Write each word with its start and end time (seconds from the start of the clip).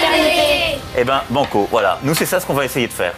fraternité. 0.00 0.78
Eh 0.98 1.04
ben, 1.04 1.22
banco, 1.30 1.68
voilà. 1.70 1.98
Nous, 2.02 2.14
c'est 2.14 2.26
ça 2.26 2.40
ce 2.40 2.46
qu'on 2.46 2.54
va 2.54 2.64
essayer 2.64 2.86
de 2.86 2.92
faire. 2.92 3.14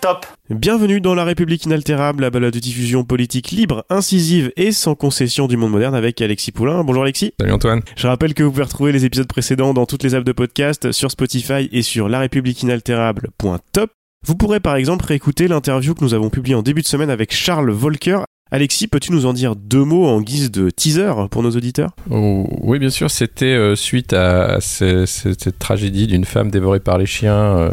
Top 0.00 0.26
Bienvenue 0.50 1.00
dans 1.00 1.14
La 1.14 1.24
République 1.24 1.64
inaltérable, 1.64 2.22
la 2.22 2.28
balade 2.28 2.52
de 2.52 2.58
diffusion 2.58 3.04
politique 3.04 3.50
libre, 3.50 3.86
incisive 3.88 4.52
et 4.56 4.72
sans 4.72 4.94
concession 4.94 5.46
du 5.46 5.56
monde 5.56 5.70
moderne 5.70 5.94
avec 5.94 6.20
Alexis 6.20 6.52
Poulain. 6.52 6.84
Bonjour 6.84 7.02
Alexis. 7.02 7.32
Salut 7.40 7.52
Antoine. 7.52 7.80
Je 7.96 8.06
rappelle 8.06 8.34
que 8.34 8.42
vous 8.42 8.50
pouvez 8.50 8.64
retrouver 8.64 8.92
les 8.92 9.06
épisodes 9.06 9.26
précédents 9.26 9.72
dans 9.72 9.86
toutes 9.86 10.02
les 10.02 10.14
apps 10.14 10.26
de 10.26 10.32
podcast, 10.32 10.92
sur 10.92 11.10
Spotify 11.10 11.70
et 11.72 11.80
sur 11.80 12.10
larépubliqueinaltérable.top. 12.10 13.90
Vous 14.26 14.34
pourrez 14.36 14.60
par 14.60 14.76
exemple 14.76 15.06
réécouter 15.06 15.48
l'interview 15.48 15.94
que 15.94 16.04
nous 16.04 16.12
avons 16.12 16.28
publiée 16.28 16.54
en 16.54 16.62
début 16.62 16.82
de 16.82 16.86
semaine 16.86 17.08
avec 17.08 17.32
Charles 17.34 17.70
Volcker. 17.70 18.24
Alexis, 18.54 18.86
peux-tu 18.86 19.10
nous 19.10 19.26
en 19.26 19.32
dire 19.32 19.56
deux 19.56 19.82
mots 19.82 20.06
en 20.06 20.20
guise 20.20 20.52
de 20.52 20.70
teaser 20.70 21.10
pour 21.32 21.42
nos 21.42 21.50
auditeurs? 21.50 21.90
Oh, 22.08 22.46
Oui, 22.60 22.78
bien 22.78 22.88
sûr, 22.88 23.10
c'était 23.10 23.46
euh, 23.46 23.74
suite 23.74 24.12
à, 24.12 24.60
ce, 24.60 25.06
cette 25.06 25.58
tragédie 25.58 26.06
d'une 26.06 26.24
femme 26.24 26.52
dévorée 26.52 26.78
par 26.78 26.96
les 26.96 27.06
chiens. 27.06 27.34
Euh, 27.34 27.70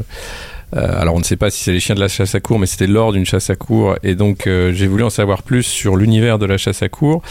euh, 0.76 1.00
alors 1.00 1.14
on 1.14 1.20
ne 1.20 1.24
sait 1.24 1.36
pas 1.36 1.52
si 1.52 1.64
c'est 1.64 1.72
les 1.72 1.80
chiens 1.80 1.94
de 1.94 2.00
la 2.00 2.08
chasse 2.08 2.34
à 2.34 2.40
cour, 2.40 2.58
mais 2.58 2.66
c'était 2.66 2.88
lors 2.88 3.12
d'une 3.12 3.28
chasse 3.28 3.52
à 3.52 3.56
cour. 3.56 3.96
Et 4.02 4.16
donc 4.16 4.46
j'ai 4.48 4.88
voulu 4.88 5.04
en 5.04 5.12
savoir 5.12 5.44
plus 5.44 5.62
sur 5.62 5.98
l'univers 5.98 6.40
de 6.40 6.48
la 6.48 6.58
chasse 6.58 6.82
à 6.82 6.90
cour. 6.90 7.22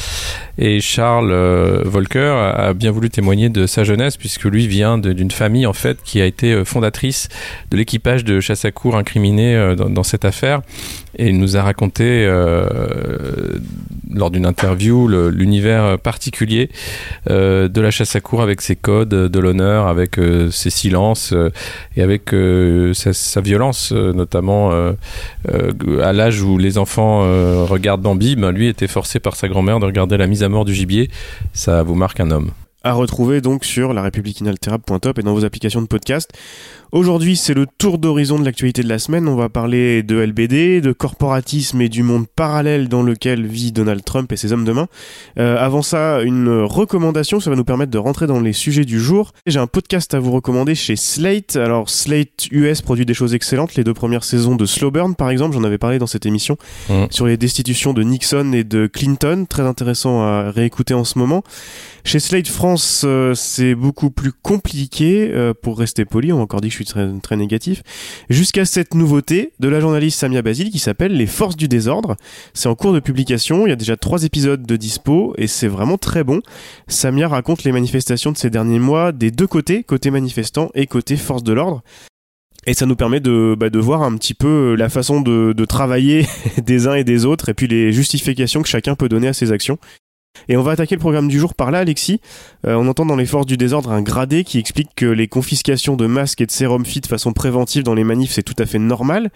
Et 0.62 0.80
Charles 0.80 1.32
euh, 1.32 1.82
Volcker 1.84 2.52
a 2.54 2.74
bien 2.74 2.90
voulu 2.92 3.10
témoigner 3.10 3.48
de 3.48 3.66
sa 3.66 3.82
jeunesse, 3.82 4.16
puisque 4.16 4.44
lui 4.44 4.68
vient 4.68 4.98
d'une 4.98 5.30
famille 5.30 5.66
en 5.66 5.72
fait 5.72 5.98
qui 6.04 6.20
a 6.20 6.26
été 6.26 6.64
fondatrice 6.64 7.28
de 7.70 7.76
l'équipage 7.76 8.24
de 8.24 8.40
chasse 8.40 8.64
à 8.64 8.70
cour 8.70 8.96
incriminé 8.96 9.74
dans, 9.76 9.90
dans, 9.90 10.02
cette 10.02 10.24
affaire. 10.24 10.60
Et 11.18 11.28
il 11.28 11.38
nous 11.38 11.56
a 11.56 11.62
raconté 11.62 12.26
lors 14.12 14.30
d'une 14.30 14.46
interview 14.46 15.08
l'univers 15.08 15.98
particulier 15.98 16.70
de 17.28 17.80
la 17.80 17.90
chasse 17.90 18.14
à 18.14 18.20
cour 18.20 18.42
avec 18.42 18.60
ses 18.60 18.76
codes 18.76 19.08
de 19.08 19.38
l'honneur, 19.40 19.88
avec 19.88 20.20
ses 20.50 20.70
silences 20.70 21.34
et 21.96 22.02
avec 22.02 22.32
sa 23.12 23.40
violence, 23.40 23.92
euh, 23.92 24.12
notamment 24.12 24.72
euh, 24.72 24.92
euh, 25.50 26.02
à 26.02 26.12
l'âge 26.12 26.42
où 26.42 26.58
les 26.58 26.78
enfants 26.78 27.20
regardent 27.66 28.02
Bambi, 28.02 28.36
ben, 28.36 28.50
lui 28.50 28.68
était 28.68 28.86
forcé 28.86 29.20
par 29.20 29.36
sa 29.36 29.48
grand-mère 29.48 29.80
de 29.80 29.86
regarder 29.86 30.16
la 30.16 30.26
mise 30.26 30.42
à 30.42 30.48
mort 30.50 30.64
du 30.64 30.74
gibier. 30.74 31.10
Ça 31.52 31.82
vous 31.82 31.94
marque 31.94 32.20
un 32.20 32.30
homme 32.30 32.50
à 32.82 32.92
retrouver 32.92 33.40
donc 33.40 33.64
sur 33.64 33.92
la 33.92 34.10
inaltérable.top 34.40 35.18
et 35.18 35.22
dans 35.22 35.34
vos 35.34 35.44
applications 35.44 35.82
de 35.82 35.86
podcast. 35.86 36.30
Aujourd'hui, 36.92 37.36
c'est 37.36 37.54
le 37.54 37.66
tour 37.78 37.98
d'horizon 37.98 38.38
de 38.40 38.44
l'actualité 38.44 38.82
de 38.82 38.88
la 38.88 38.98
semaine. 38.98 39.28
On 39.28 39.36
va 39.36 39.48
parler 39.48 40.02
de 40.02 40.16
LBD, 40.16 40.80
de 40.80 40.92
corporatisme 40.92 41.80
et 41.80 41.88
du 41.88 42.02
monde 42.02 42.26
parallèle 42.34 42.88
dans 42.88 43.04
lequel 43.04 43.46
vit 43.46 43.70
Donald 43.70 44.02
Trump 44.02 44.32
et 44.32 44.36
ses 44.36 44.52
hommes 44.52 44.64
de 44.64 44.72
main. 44.72 44.88
Euh, 45.38 45.56
avant 45.56 45.82
ça, 45.82 46.20
une 46.22 46.48
recommandation, 46.62 47.38
ça 47.38 47.48
va 47.48 47.54
nous 47.54 47.64
permettre 47.64 47.92
de 47.92 47.98
rentrer 47.98 48.26
dans 48.26 48.40
les 48.40 48.52
sujets 48.52 48.84
du 48.84 48.98
jour. 48.98 49.32
J'ai 49.46 49.60
un 49.60 49.68
podcast 49.68 50.14
à 50.14 50.18
vous 50.18 50.32
recommander 50.32 50.74
chez 50.74 50.96
Slate. 50.96 51.54
Alors, 51.54 51.88
Slate 51.88 52.48
US 52.50 52.82
produit 52.82 53.06
des 53.06 53.14
choses 53.14 53.34
excellentes. 53.34 53.76
Les 53.76 53.84
deux 53.84 53.94
premières 53.94 54.24
saisons 54.24 54.56
de 54.56 54.66
Slow 54.66 54.90
Burn, 54.90 55.14
par 55.14 55.30
exemple, 55.30 55.54
j'en 55.54 55.62
avais 55.62 55.78
parlé 55.78 56.00
dans 56.00 56.08
cette 56.08 56.26
émission, 56.26 56.56
mmh. 56.88 57.04
sur 57.10 57.26
les 57.26 57.36
destitutions 57.36 57.92
de 57.92 58.02
Nixon 58.02 58.52
et 58.52 58.64
de 58.64 58.88
Clinton. 58.88 59.46
Très 59.48 59.62
intéressant 59.62 60.22
à 60.22 60.50
réécouter 60.50 60.94
en 60.94 61.04
ce 61.04 61.20
moment. 61.20 61.44
Chez 62.02 62.18
Slate 62.18 62.48
France, 62.48 62.69
euh, 63.04 63.34
c'est 63.34 63.74
beaucoup 63.74 64.10
plus 64.10 64.32
compliqué, 64.32 65.30
euh, 65.32 65.54
pour 65.54 65.78
rester 65.78 66.04
poli, 66.04 66.32
on 66.32 66.36
m'a 66.36 66.42
encore 66.42 66.60
dit 66.60 66.68
que 66.68 66.72
je 66.72 66.76
suis 66.76 66.84
très, 66.84 67.08
très 67.22 67.36
négatif, 67.36 67.82
jusqu'à 68.28 68.64
cette 68.64 68.94
nouveauté 68.94 69.52
de 69.60 69.68
la 69.68 69.80
journaliste 69.80 70.18
Samia 70.20 70.42
Basile 70.42 70.70
qui 70.70 70.78
s'appelle 70.78 71.16
Les 71.16 71.26
Forces 71.26 71.56
du 71.56 71.68
désordre. 71.68 72.16
C'est 72.54 72.68
en 72.68 72.74
cours 72.74 72.92
de 72.92 73.00
publication, 73.00 73.66
il 73.66 73.70
y 73.70 73.72
a 73.72 73.76
déjà 73.76 73.96
trois 73.96 74.24
épisodes 74.24 74.64
de 74.64 74.76
dispo 74.76 75.34
et 75.38 75.46
c'est 75.46 75.68
vraiment 75.68 75.98
très 75.98 76.24
bon. 76.24 76.40
Samia 76.88 77.28
raconte 77.28 77.64
les 77.64 77.72
manifestations 77.72 78.32
de 78.32 78.36
ces 78.36 78.50
derniers 78.50 78.78
mois 78.78 79.12
des 79.12 79.30
deux 79.30 79.46
côtés, 79.46 79.82
côté 79.82 80.10
manifestant 80.10 80.70
et 80.74 80.86
côté 80.86 81.16
force 81.16 81.42
de 81.42 81.52
l'ordre. 81.52 81.82
Et 82.66 82.74
ça 82.74 82.84
nous 82.84 82.96
permet 82.96 83.20
de, 83.20 83.56
bah, 83.58 83.70
de 83.70 83.78
voir 83.78 84.02
un 84.02 84.16
petit 84.16 84.34
peu 84.34 84.74
la 84.74 84.90
façon 84.90 85.20
de 85.22 85.64
travailler 85.64 86.26
des 86.62 86.86
uns 86.86 86.94
et 86.94 87.04
des 87.04 87.24
autres 87.24 87.48
et 87.48 87.54
puis 87.54 87.66
les 87.66 87.92
justifications 87.92 88.62
que 88.62 88.68
chacun 88.68 88.94
peut 88.94 89.08
donner 89.08 89.28
à 89.28 89.32
ses 89.32 89.50
actions. 89.52 89.78
Et 90.48 90.56
on 90.56 90.62
va 90.62 90.72
attaquer 90.72 90.94
le 90.94 91.00
programme 91.00 91.28
du 91.28 91.38
jour 91.38 91.54
par 91.54 91.70
là, 91.70 91.78
Alexis. 91.78 92.20
Euh, 92.66 92.74
on 92.74 92.88
entend 92.88 93.06
dans 93.06 93.16
les 93.16 93.26
forces 93.26 93.46
du 93.46 93.56
désordre 93.56 93.92
un 93.92 94.02
gradé 94.02 94.44
qui 94.44 94.58
explique 94.58 94.90
que 94.94 95.06
les 95.06 95.28
confiscations 95.28 95.96
de 95.96 96.06
masques 96.06 96.40
et 96.40 96.46
de 96.46 96.50
sérum 96.50 96.84
fit 96.84 97.00
de 97.00 97.06
façon 97.06 97.32
préventive 97.32 97.82
dans 97.82 97.94
les 97.94 98.04
manifs, 98.04 98.32
c'est 98.32 98.42
tout 98.42 98.56
à 98.58 98.66
fait 98.66 98.78
normal, 98.78 99.30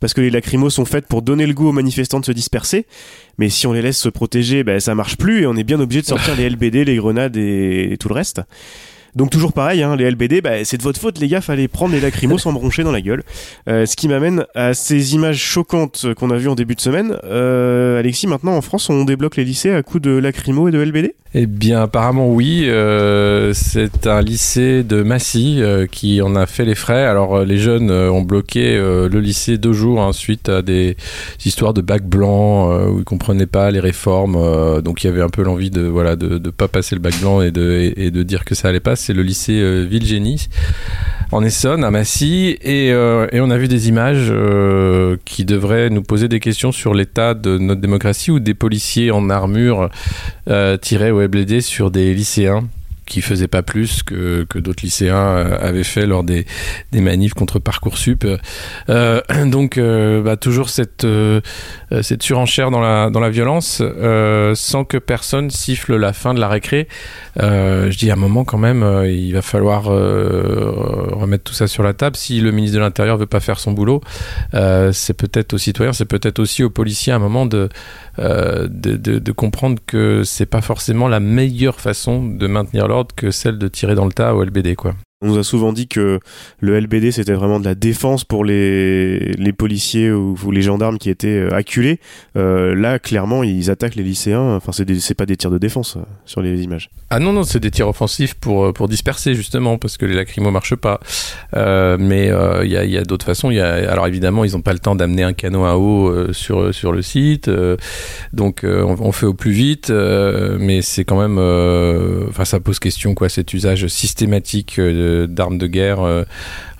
parce 0.00 0.14
que 0.14 0.20
les 0.20 0.30
lacrymos 0.30 0.70
sont 0.70 0.84
faites 0.84 1.06
pour 1.06 1.22
donner 1.22 1.46
le 1.46 1.54
goût 1.54 1.68
aux 1.68 1.72
manifestants 1.72 2.20
de 2.20 2.26
se 2.26 2.32
disperser. 2.32 2.86
Mais 3.38 3.48
si 3.48 3.66
on 3.66 3.72
les 3.72 3.82
laisse 3.82 3.98
se 3.98 4.08
protéger, 4.08 4.64
ben, 4.64 4.80
ça 4.80 4.94
marche 4.94 5.16
plus 5.16 5.42
et 5.42 5.46
on 5.46 5.56
est 5.56 5.64
bien 5.64 5.80
obligé 5.80 6.02
de 6.02 6.06
sortir 6.06 6.34
les 6.36 6.48
LBD, 6.48 6.84
les 6.84 6.96
grenades 6.96 7.36
et 7.36 7.96
tout 7.98 8.08
le 8.08 8.14
reste. 8.14 8.40
Donc 9.16 9.30
toujours 9.30 9.54
pareil, 9.54 9.82
hein, 9.82 9.96
les 9.96 10.10
LBD, 10.10 10.42
bah, 10.42 10.62
c'est 10.64 10.76
de 10.76 10.82
votre 10.82 11.00
faute 11.00 11.18
les 11.18 11.28
gars, 11.28 11.40
fallait 11.40 11.68
prendre 11.68 11.94
les 11.94 12.00
lacrymos 12.00 12.36
sans 12.42 12.52
broncher 12.52 12.84
dans 12.84 12.92
la 12.92 13.00
gueule. 13.00 13.22
Euh, 13.66 13.86
ce 13.86 13.96
qui 13.96 14.08
m'amène 14.08 14.44
à 14.54 14.74
ces 14.74 15.14
images 15.14 15.38
choquantes 15.38 16.12
qu'on 16.14 16.30
a 16.30 16.36
vues 16.36 16.48
en 16.48 16.54
début 16.54 16.74
de 16.74 16.80
semaine. 16.82 17.16
Euh, 17.24 17.98
Alexis, 17.98 18.26
maintenant 18.26 18.54
en 18.54 18.60
France, 18.60 18.90
on 18.90 19.04
débloque 19.04 19.36
les 19.36 19.44
lycées 19.44 19.72
à 19.72 19.82
coups 19.82 20.02
de 20.02 20.10
lacrymo 20.10 20.68
et 20.68 20.70
de 20.70 20.78
LBD 20.78 21.14
Eh 21.34 21.46
bien 21.46 21.80
apparemment 21.80 22.28
oui, 22.28 22.64
euh, 22.66 23.52
c'est 23.54 24.06
un 24.06 24.20
lycée 24.20 24.82
de 24.82 25.02
Massy 25.02 25.62
euh, 25.62 25.86
qui 25.86 26.20
en 26.20 26.36
a 26.36 26.44
fait 26.44 26.66
les 26.66 26.74
frais. 26.74 27.04
Alors 27.04 27.36
euh, 27.36 27.44
les 27.46 27.56
jeunes 27.58 27.90
ont 27.90 28.22
bloqué 28.22 28.76
le 28.76 29.20
lycée 29.20 29.56
deux 29.56 29.72
jours 29.72 30.02
hein, 30.02 30.12
suite 30.12 30.48
à 30.48 30.60
des 30.60 30.96
histoires 31.44 31.72
de 31.72 31.80
bac 31.80 32.04
blanc 32.04 32.70
où 32.88 32.98
ils 32.98 33.04
comprenaient 33.04 33.46
pas 33.46 33.70
les 33.70 33.80
réformes. 33.80 34.82
donc 34.82 35.02
il 35.02 35.06
y 35.06 35.10
avait 35.10 35.22
un 35.22 35.28
peu 35.28 35.42
l'envie 35.42 35.70
de 35.70 35.82
voilà 35.82 36.16
de, 36.16 36.38
de 36.38 36.50
pas 36.50 36.68
passer 36.68 36.94
le 36.94 37.00
bac 37.00 37.18
blanc 37.20 37.40
et 37.40 37.50
de, 37.50 37.92
et, 37.96 38.10
de 38.10 38.22
dire 38.22 38.44
que 38.44 38.54
ça 38.54 38.68
allait 38.68 38.80
pas 38.80 38.96
c'est 39.06 39.12
le 39.12 39.22
lycée 39.22 39.60
euh, 39.60 39.86
Villegénie 39.88 40.48
en 41.30 41.44
Essonne, 41.44 41.84
à 41.84 41.90
Massy, 41.90 42.56
et, 42.60 42.90
euh, 42.92 43.26
et, 43.32 43.40
on 43.40 43.50
a 43.50 43.58
vu 43.58 43.68
des 43.68 43.88
images 43.88 44.28
euh, 44.30 45.16
qui 45.24 45.44
devraient 45.44 45.90
nous 45.90 46.02
poser 46.02 46.28
des 46.28 46.40
questions 46.40 46.72
sur 46.72 46.94
l'état 46.94 47.34
de 47.34 47.58
notre 47.58 47.80
démocratie 47.80 48.30
où 48.30 48.38
des 48.38 48.54
policiers 48.54 49.10
en 49.10 49.28
armure 49.30 49.90
tiraient 50.80 51.10
au 51.10 51.26
bled 51.28 51.60
sur 51.60 51.90
des 51.90 52.14
lycéens 52.14 52.64
qui 53.06 53.22
faisait 53.22 53.48
pas 53.48 53.62
plus 53.62 54.02
que, 54.02 54.44
que 54.44 54.58
d'autres 54.58 54.82
lycéens 54.82 55.16
euh, 55.16 55.58
avaient 55.60 55.84
fait 55.84 56.06
lors 56.06 56.24
des, 56.24 56.44
des 56.92 57.00
manifs 57.00 57.34
contre 57.34 57.58
Parcoursup. 57.58 58.26
Euh, 58.88 59.20
donc, 59.46 59.78
euh, 59.78 60.22
bah, 60.22 60.36
toujours 60.36 60.68
cette, 60.68 61.06
cette 62.02 62.22
surenchère 62.22 62.70
dans 62.70 62.80
la, 62.80 63.10
dans 63.10 63.20
la 63.20 63.30
violence, 63.30 63.82
sans 64.54 64.84
que 64.84 64.98
personne 64.98 65.50
siffle 65.50 65.96
la 65.96 66.12
fin 66.12 66.34
de 66.34 66.40
la 66.40 66.48
récré. 66.48 66.88
je 67.36 67.96
dis 67.96 68.10
à 68.10 68.14
un 68.14 68.16
moment 68.16 68.44
quand 68.44 68.58
même, 68.58 68.84
il 69.06 69.32
va 69.32 69.42
falloir 69.42 69.84
remettre 69.84 71.44
tout 71.44 71.54
ça 71.54 71.66
sur 71.68 71.82
la 71.82 71.94
table. 71.94 72.16
Si 72.16 72.40
le 72.40 72.50
ministre 72.50 72.76
de 72.76 72.80
l'Intérieur 72.80 73.16
veut 73.16 73.26
pas 73.26 73.40
faire 73.40 73.60
son 73.60 73.72
boulot, 73.72 74.00
c'est 74.52 75.14
peut-être 75.14 75.54
aux 75.54 75.58
citoyens, 75.58 75.92
c'est 75.92 76.04
peut-être 76.04 76.40
aussi 76.40 76.64
aux 76.64 76.70
policiers 76.70 77.12
à 77.12 77.16
un 77.16 77.20
moment 77.20 77.46
de, 77.46 77.68
de, 78.18 78.66
de, 78.68 79.18
de 79.18 79.32
comprendre 79.32 79.78
que 79.86 80.24
c'est 80.24 80.46
pas 80.46 80.60
forcément 80.60 81.08
la 81.08 81.20
meilleure 81.20 81.80
façon 81.80 82.24
de 82.24 82.46
maintenir 82.46 82.88
l'ordre 82.88 82.95
que 83.04 83.30
celle 83.30 83.58
de 83.58 83.68
tirer 83.68 83.94
dans 83.94 84.06
le 84.06 84.12
tas 84.12 84.34
au 84.34 84.42
LBD, 84.42 84.74
quoi. 84.74 84.94
On 85.26 85.30
nous 85.30 85.38
a 85.38 85.42
souvent 85.42 85.72
dit 85.72 85.88
que 85.88 86.20
le 86.60 86.78
LBD 86.78 87.10
c'était 87.10 87.32
vraiment 87.32 87.58
de 87.58 87.64
la 87.64 87.74
défense 87.74 88.22
pour 88.22 88.44
les, 88.44 89.18
les 89.32 89.52
policiers 89.52 90.12
ou, 90.12 90.36
les 90.52 90.62
gendarmes 90.62 90.98
qui 90.98 91.10
étaient 91.10 91.26
euh, 91.40 91.52
acculés. 91.52 91.98
Euh, 92.36 92.76
là, 92.76 93.00
clairement, 93.00 93.42
ils 93.42 93.68
attaquent 93.68 93.96
les 93.96 94.04
lycéens. 94.04 94.54
Enfin, 94.54 94.70
c'est 94.72 95.14
pas 95.14 95.26
des 95.26 95.36
tirs 95.36 95.50
de 95.50 95.58
défense 95.58 95.96
euh, 95.96 96.02
sur 96.26 96.42
les 96.42 96.62
images. 96.62 96.90
Ah 97.10 97.18
non, 97.18 97.32
non, 97.32 97.42
c'est 97.42 97.58
des 97.58 97.72
tirs 97.72 97.88
offensifs 97.88 98.34
pour, 98.34 98.72
pour 98.72 98.88
disperser 98.88 99.34
justement 99.34 99.78
parce 99.78 99.96
que 99.96 100.06
les 100.06 100.14
lacrymos 100.14 100.52
marchent 100.52 100.76
pas. 100.76 101.00
mais 101.52 102.30
il 102.62 102.70
y 102.70 102.76
a, 102.76 102.84
y 102.84 102.96
a 102.96 103.02
d'autres 103.02 103.26
façons. 103.26 103.50
Y 103.50 103.58
a, 103.58 103.90
alors 103.90 104.06
évidemment, 104.06 104.44
ils 104.44 104.52
n'ont 104.52 104.62
pas 104.62 104.74
le 104.74 104.78
temps 104.78 104.94
d'amener 104.94 105.24
un 105.24 105.32
canon 105.32 105.64
à 105.64 105.74
eau 105.74 106.32
sur, 106.32 106.72
sur 106.72 106.92
le 106.92 107.02
site. 107.02 107.50
donc 108.32 108.60
on, 108.62 108.96
on, 109.00 109.12
fait 109.12 109.26
au 109.26 109.34
plus 109.34 109.50
vite. 109.50 109.90
mais 109.90 110.82
c'est 110.82 111.04
quand 111.04 111.20
même. 111.20 111.38
Enfin, 112.28 112.44
ça 112.44 112.60
pose 112.60 112.78
question 112.78 113.14
quoi, 113.14 113.28
cet 113.28 113.52
usage 113.54 113.88
systématique. 113.88 114.78
de- 114.78 115.15
d'armes 115.24 115.56
de, 115.56 115.66
guerre 115.66 116.00
euh, 116.00 116.24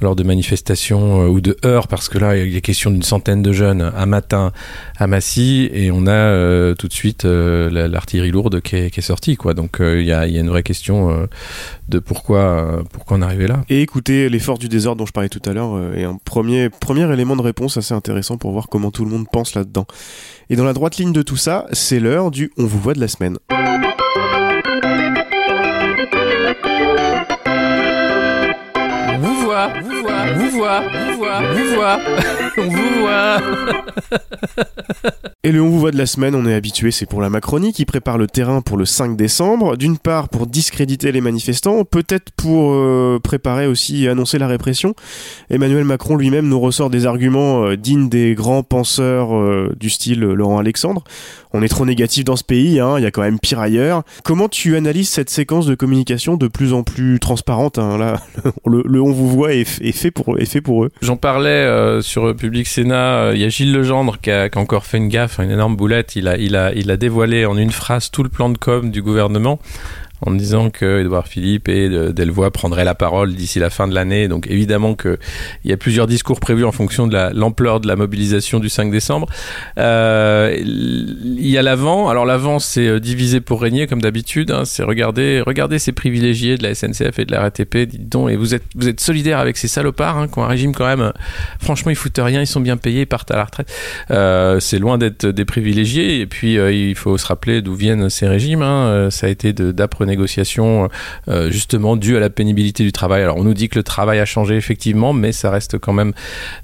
lors 0.01 0.15
de 0.15 0.23
manifestations 0.23 1.23
euh, 1.23 1.29
ou 1.29 1.41
de 1.41 1.57
heurts, 1.65 1.89
parce 1.89 2.11
que 2.11 2.19
là, 2.19 2.37
il 2.37 2.55
a 2.55 2.61
question 2.61 2.91
d'une 2.91 3.03
centaine 3.03 3.43
de 3.43 3.53
jeunes 3.53 3.81
un 3.81 4.07
matin 4.07 4.53
à 4.99 5.07
Massy, 5.07 5.71
et 5.73 5.91
on 5.91 6.07
a 6.07 6.11
euh, 6.11 6.75
tout 6.75 6.89
de 6.89 6.93
suite 6.93 7.25
la- 7.25 7.89
l'artillerie 7.89 8.31
lourde 8.31 8.61
qui 8.61 8.77
est, 8.77 8.99
est 8.99 9.01
sortie. 9.01 9.37
Quoi. 9.37 9.55
Donc 9.55 9.79
il 9.81 10.03
y, 10.03 10.13
a, 10.13 10.27
une 10.27 10.49
vraie 10.49 10.63
question 10.63 11.27
de 11.89 11.99
pourquoi, 11.99 12.83
pourquoi 12.93 13.17
on 13.17 13.23
est 13.23 13.25
arrivé 13.25 13.47
là. 13.47 13.63
Et 13.69 13.81
écoutez, 13.81 14.29
les 14.29 14.39
forces 14.39 14.59
du 14.59 14.69
désordre 14.69 14.99
dont 14.99 15.07
je 15.07 15.13
parlais 15.13 15.29
tout 15.29 15.43
à 15.49 15.53
l'heure 15.53 15.95
est 15.95 16.05
un 16.05 16.19
premier, 16.25 16.69
premier 16.69 17.11
élément 17.13 17.37
de 17.37 17.43
réponse 17.43 17.77
assez 17.77 17.95
intéressant 17.95 18.37
pour 18.37 18.53
voir 18.53 18.69
comment 18.69 18.91
tout 18.91 19.05
le 19.05 19.11
monde 19.11 19.27
pense 19.33 19.55
là-dedans. 19.55 19.87
Et 20.51 20.57
dans 20.57 20.65
la 20.65 20.73
droite 20.73 20.97
ligne 20.97 21.13
de 21.13 21.23
tout 21.23 21.37
ça, 21.37 21.67
c'est 21.73 22.01
l'heure 22.01 22.31
du 22.31 22.53
On 22.59 22.67
vous 22.67 22.79
voit 22.79 22.95
de 22.95 23.01
la 23.01 23.09
semaine. 23.09 23.37
Vous 30.57 30.63
voit, 30.63 30.81
vous 30.81 31.17
voit, 31.17 31.41
vous 31.47 31.75
voit, 31.75 31.99
vous 32.57 33.01
voit. 33.01 33.41
Et 35.47 35.53
le 35.53 35.63
On 35.63 35.69
vous 35.69 35.79
voit 35.79 35.93
de 35.93 35.97
la 35.97 36.07
semaine, 36.07 36.35
on 36.35 36.45
est 36.45 36.55
habitué, 36.55 36.91
c'est 36.91 37.07
pour 37.07 37.21
la 37.21 37.31
Macronie 37.31 37.73
qui 37.73 37.85
prépare 37.85 38.19
le 38.19 38.27
terrain 38.27 38.63
pour 38.63 38.77
le 38.77 38.85
5 38.85 39.17
décembre. 39.17 39.77
D'une 39.77 39.97
part 39.97 40.29
pour 40.29 40.49
discréditer 40.49 41.13
les 41.13 41.21
manifestants, 41.21 41.85
peut-être 41.85 42.33
pour 42.33 42.73
euh, 42.73 43.21
préparer 43.23 43.69
aussi 43.69 44.03
et 44.03 44.09
annoncer 44.09 44.39
la 44.39 44.49
répression. 44.49 44.97
Emmanuel 45.49 45.85
Macron 45.85 46.17
lui-même 46.17 46.49
nous 46.49 46.59
ressort 46.59 46.91
des 46.91 47.07
arguments 47.07 47.65
euh, 47.65 47.77
dignes 47.77 48.09
des 48.09 48.35
grands 48.35 48.65
penseurs 48.65 49.37
euh, 49.37 49.73
du 49.79 49.89
style 49.89 50.19
Laurent 50.19 50.59
Alexandre. 50.59 51.05
On 51.53 51.63
est 51.63 51.69
trop 51.69 51.87
négatif 51.87 52.25
dans 52.25 52.35
ce 52.35 52.43
pays, 52.43 52.81
hein, 52.81 52.97
il 52.99 53.05
y 53.05 53.07
a 53.07 53.13
quand 53.13 53.23
même 53.23 53.39
pire 53.39 53.61
ailleurs. 53.61 54.03
Comment 54.25 54.49
tu 54.49 54.75
analyses 54.77 55.11
cette 55.11 55.31
séquence 55.31 55.65
de 55.67 55.77
communication 55.77 56.37
de 56.37 56.49
plus 56.49 56.73
en 56.73 56.83
plus 56.83 57.21
transparente 57.21 57.79
hein, 57.79 57.97
Là, 57.97 58.21
le, 58.67 59.01
On 59.01 59.13
vous 59.13 59.29
voit 59.29 59.55
est, 59.55 59.65
fait 59.65 60.11
pour, 60.11 60.41
est 60.41 60.45
fait 60.45 60.61
pour 60.61 60.85
eux? 60.85 60.91
J'en 61.03 61.17
parlais 61.17 62.03
sur 62.03 62.35
Public 62.35 62.67
Sénat. 62.67 63.31
Il 63.33 63.41
y 63.41 63.45
a 63.45 63.49
Gilles 63.49 63.73
Legendre 63.73 64.19
qui 64.21 64.33
a 64.33 64.51
encore 64.57 64.85
fait 64.85 64.99
une 64.99 65.09
gaffe, 65.09 65.36
une 65.45 65.51
énorme 65.51 65.77
boulette. 65.77 66.17
Il 66.17 66.29
a, 66.29 66.37
il, 66.37 66.57
a, 66.57 66.73
il 66.73 66.91
a 66.91 66.97
dévoilé 66.97 67.47
en 67.47 67.57
une 67.57 67.71
phrase 67.71 68.11
tout 68.11 68.23
le 68.23 68.29
plan 68.29 68.49
de 68.49 68.59
com 68.59 68.91
du 68.91 69.03
gouvernement 69.03 69.59
en 70.23 70.31
disant 70.31 70.71
que 70.71 71.01
Édouard 71.01 71.29
Philippe 71.29 71.69
et 71.69 71.89
Delvoye 71.89 72.51
prendraient 72.51 72.85
la 72.85 72.95
parole 72.95 73.35
d'ici 73.35 73.59
la 73.59 73.71
fin 73.71 73.87
de 73.87 73.95
l'année. 73.95 74.29
Donc 74.29 74.47
évidemment 74.49 74.95
que 74.95 75.19
il 75.65 75.71
y 75.71 75.75
a 75.75 75.77
plusieurs 75.77 76.07
discours 76.07 76.41
prévus 76.41 76.65
en 76.65 76.73
fonction 76.73 77.07
de 77.07 77.13
la- 77.13 77.31
l'ampleur 77.33 77.81
de 77.81 77.87
la 77.89 77.97
mobilisation 77.97 78.59
du 78.59 78.69
5 78.69 78.91
décembre. 78.91 79.29
Euh, 79.79 80.57
il 80.59 81.47
y 81.49 81.59
a 81.59 81.63
l'avant. 81.63 82.09
Alors 82.09 82.25
l'avant 82.25 82.59
c'est 82.59 82.87
euh, 82.89 83.01
diviser 83.01 83.41
pour 83.41 83.61
régner 83.61 83.87
comme 83.87 84.01
d'habitude. 84.01 84.51
hein. 84.51 84.65
C'est 84.65 84.83
regarder, 84.83 85.43
regarder 85.45 85.79
ces 85.79 85.93
privilégiés 85.93 86.57
de 86.57 86.63
la 86.63 86.75
SNCF 86.75 87.19
et 87.19 87.25
de 87.25 87.33
la 87.33 87.41
RATP. 87.41 87.77
Dites 87.87 88.09
donc, 88.09 88.31
et 88.31 88.37
vous 88.37 88.55
êtes, 88.55 88.65
vous 88.75 88.89
êtes 88.89 89.01
solidaires 89.01 89.39
avec 89.39 89.57
ces 89.57 89.69
salopards 89.69 90.17
hein, 90.19 90.29
qui 90.29 90.39
ont 90.39 90.45
un 90.45 90.49
régime 90.49 90.73
quand 90.75 90.87
même. 90.87 91.01
euh, 91.01 91.11
franchement, 91.61 91.91
ils 91.91 91.97
foutent 91.97 92.19
rien. 92.23 92.41
Ils 92.41 92.47
sont 92.47 92.61
bien 92.61 92.77
payés, 92.77 93.03
ils 93.03 93.07
partent 93.07 93.31
à 93.31 93.37
la 93.37 93.45
retraite. 93.45 93.71
C'est 94.63 94.79
loin 94.79 94.99
d'être 94.99 95.27
des 95.27 95.45
privilégiés. 95.45 96.21
Et 96.21 96.27
puis, 96.27 96.55
il 96.55 96.95
faut 96.95 97.19
se 97.19 97.27
rappeler 97.27 97.61
d'où 97.63 97.75
viennent 97.75 98.09
ces 98.09 98.27
régimes. 98.29 98.63
hein. 98.63 99.09
Ça 99.11 99.27
a 99.27 99.31
été 99.31 99.53
de- 99.53 99.73
d'âpres 100.07 100.17
négociations, 100.17 100.89
euh, 101.29 101.51
justement, 101.51 101.97
dues 101.97 102.17
à 102.17 102.21
la 102.21 102.31
pénibilité 102.31 102.83
du 102.85 102.93
travail. 102.93 103.23
Alors, 103.23 103.37
on 103.37 103.45
nous 103.45 103.55
dit 103.55 103.69
que 103.69 103.79
le 103.79 103.83
travail 103.83 104.19
a 104.19 104.25
changé, 104.25 104.57
effectivement, 104.57 105.13
mais 105.13 105.33
ça 105.33 105.51
reste 105.51 105.79
quand 105.79 105.93
même 105.93 106.13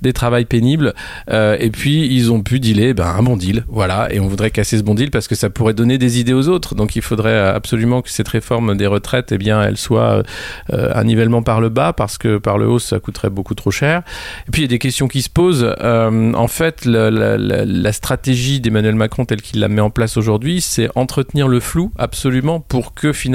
des 0.00 0.12
travails 0.12 0.46
pénibles. 0.46 0.94
Euh, 1.30 1.56
et 1.60 1.70
puis, 1.70 2.06
ils 2.06 2.32
ont 2.32 2.42
pu 2.42 2.60
dealer 2.60 2.94
ben, 2.94 3.06
un 3.06 3.22
bon 3.22 3.36
deal. 3.36 3.64
Voilà. 3.68 4.08
Et 4.12 4.20
on 4.20 4.26
voudrait 4.26 4.50
casser 4.50 4.78
ce 4.78 4.82
bon 4.82 4.94
deal 4.94 5.10
parce 5.10 5.28
que 5.28 5.34
ça 5.34 5.50
pourrait 5.50 5.74
donner 5.74 5.98
des 5.98 6.18
idées 6.18 6.32
aux 6.32 6.48
autres. 6.48 6.74
Donc, 6.74 6.96
il 6.96 7.02
faudrait 7.02 7.48
absolument 7.48 8.00
que 8.00 8.10
cette 8.10 8.28
réforme 8.28 8.76
des 8.76 8.86
retraites, 8.86 9.32
eh 9.32 9.38
bien, 9.38 9.62
elle 9.62 9.76
soit 9.76 10.22
euh, 10.72 10.92
un 10.94 11.04
nivellement 11.04 11.42
par 11.42 11.60
le 11.60 11.68
bas 11.68 11.92
parce 11.92 12.16
que 12.16 12.38
par 12.38 12.58
le 12.58 12.66
haut, 12.66 12.78
ça 12.78 12.98
coûterait 13.00 13.30
beaucoup 13.30 13.54
trop 13.54 13.70
cher. 13.70 14.02
Et 14.48 14.50
puis 14.50 14.62
il 14.62 14.64
y 14.64 14.68
a 14.68 14.68
des 14.68 14.78
questions 14.78 15.08
qui 15.08 15.22
se 15.22 15.30
posent. 15.30 15.74
Euh, 15.80 16.32
en 16.32 16.48
fait, 16.48 16.84
la 16.84 17.92
stratégie 17.92 18.60
d'Emmanuel 18.60 18.94
Macron 18.94 19.24
telle 19.24 19.42
qu'il 19.42 19.60
la 19.60 19.68
met 19.68 19.80
en 19.80 19.90
place 19.90 20.16
aujourd'hui, 20.16 20.60
c'est 20.60 20.88
entretenir 20.94 21.48
le 21.48 21.60
flou 21.60 21.92
absolument 21.98 22.60
pour 22.60 22.94
que 22.94 23.12
finalement 23.12 23.31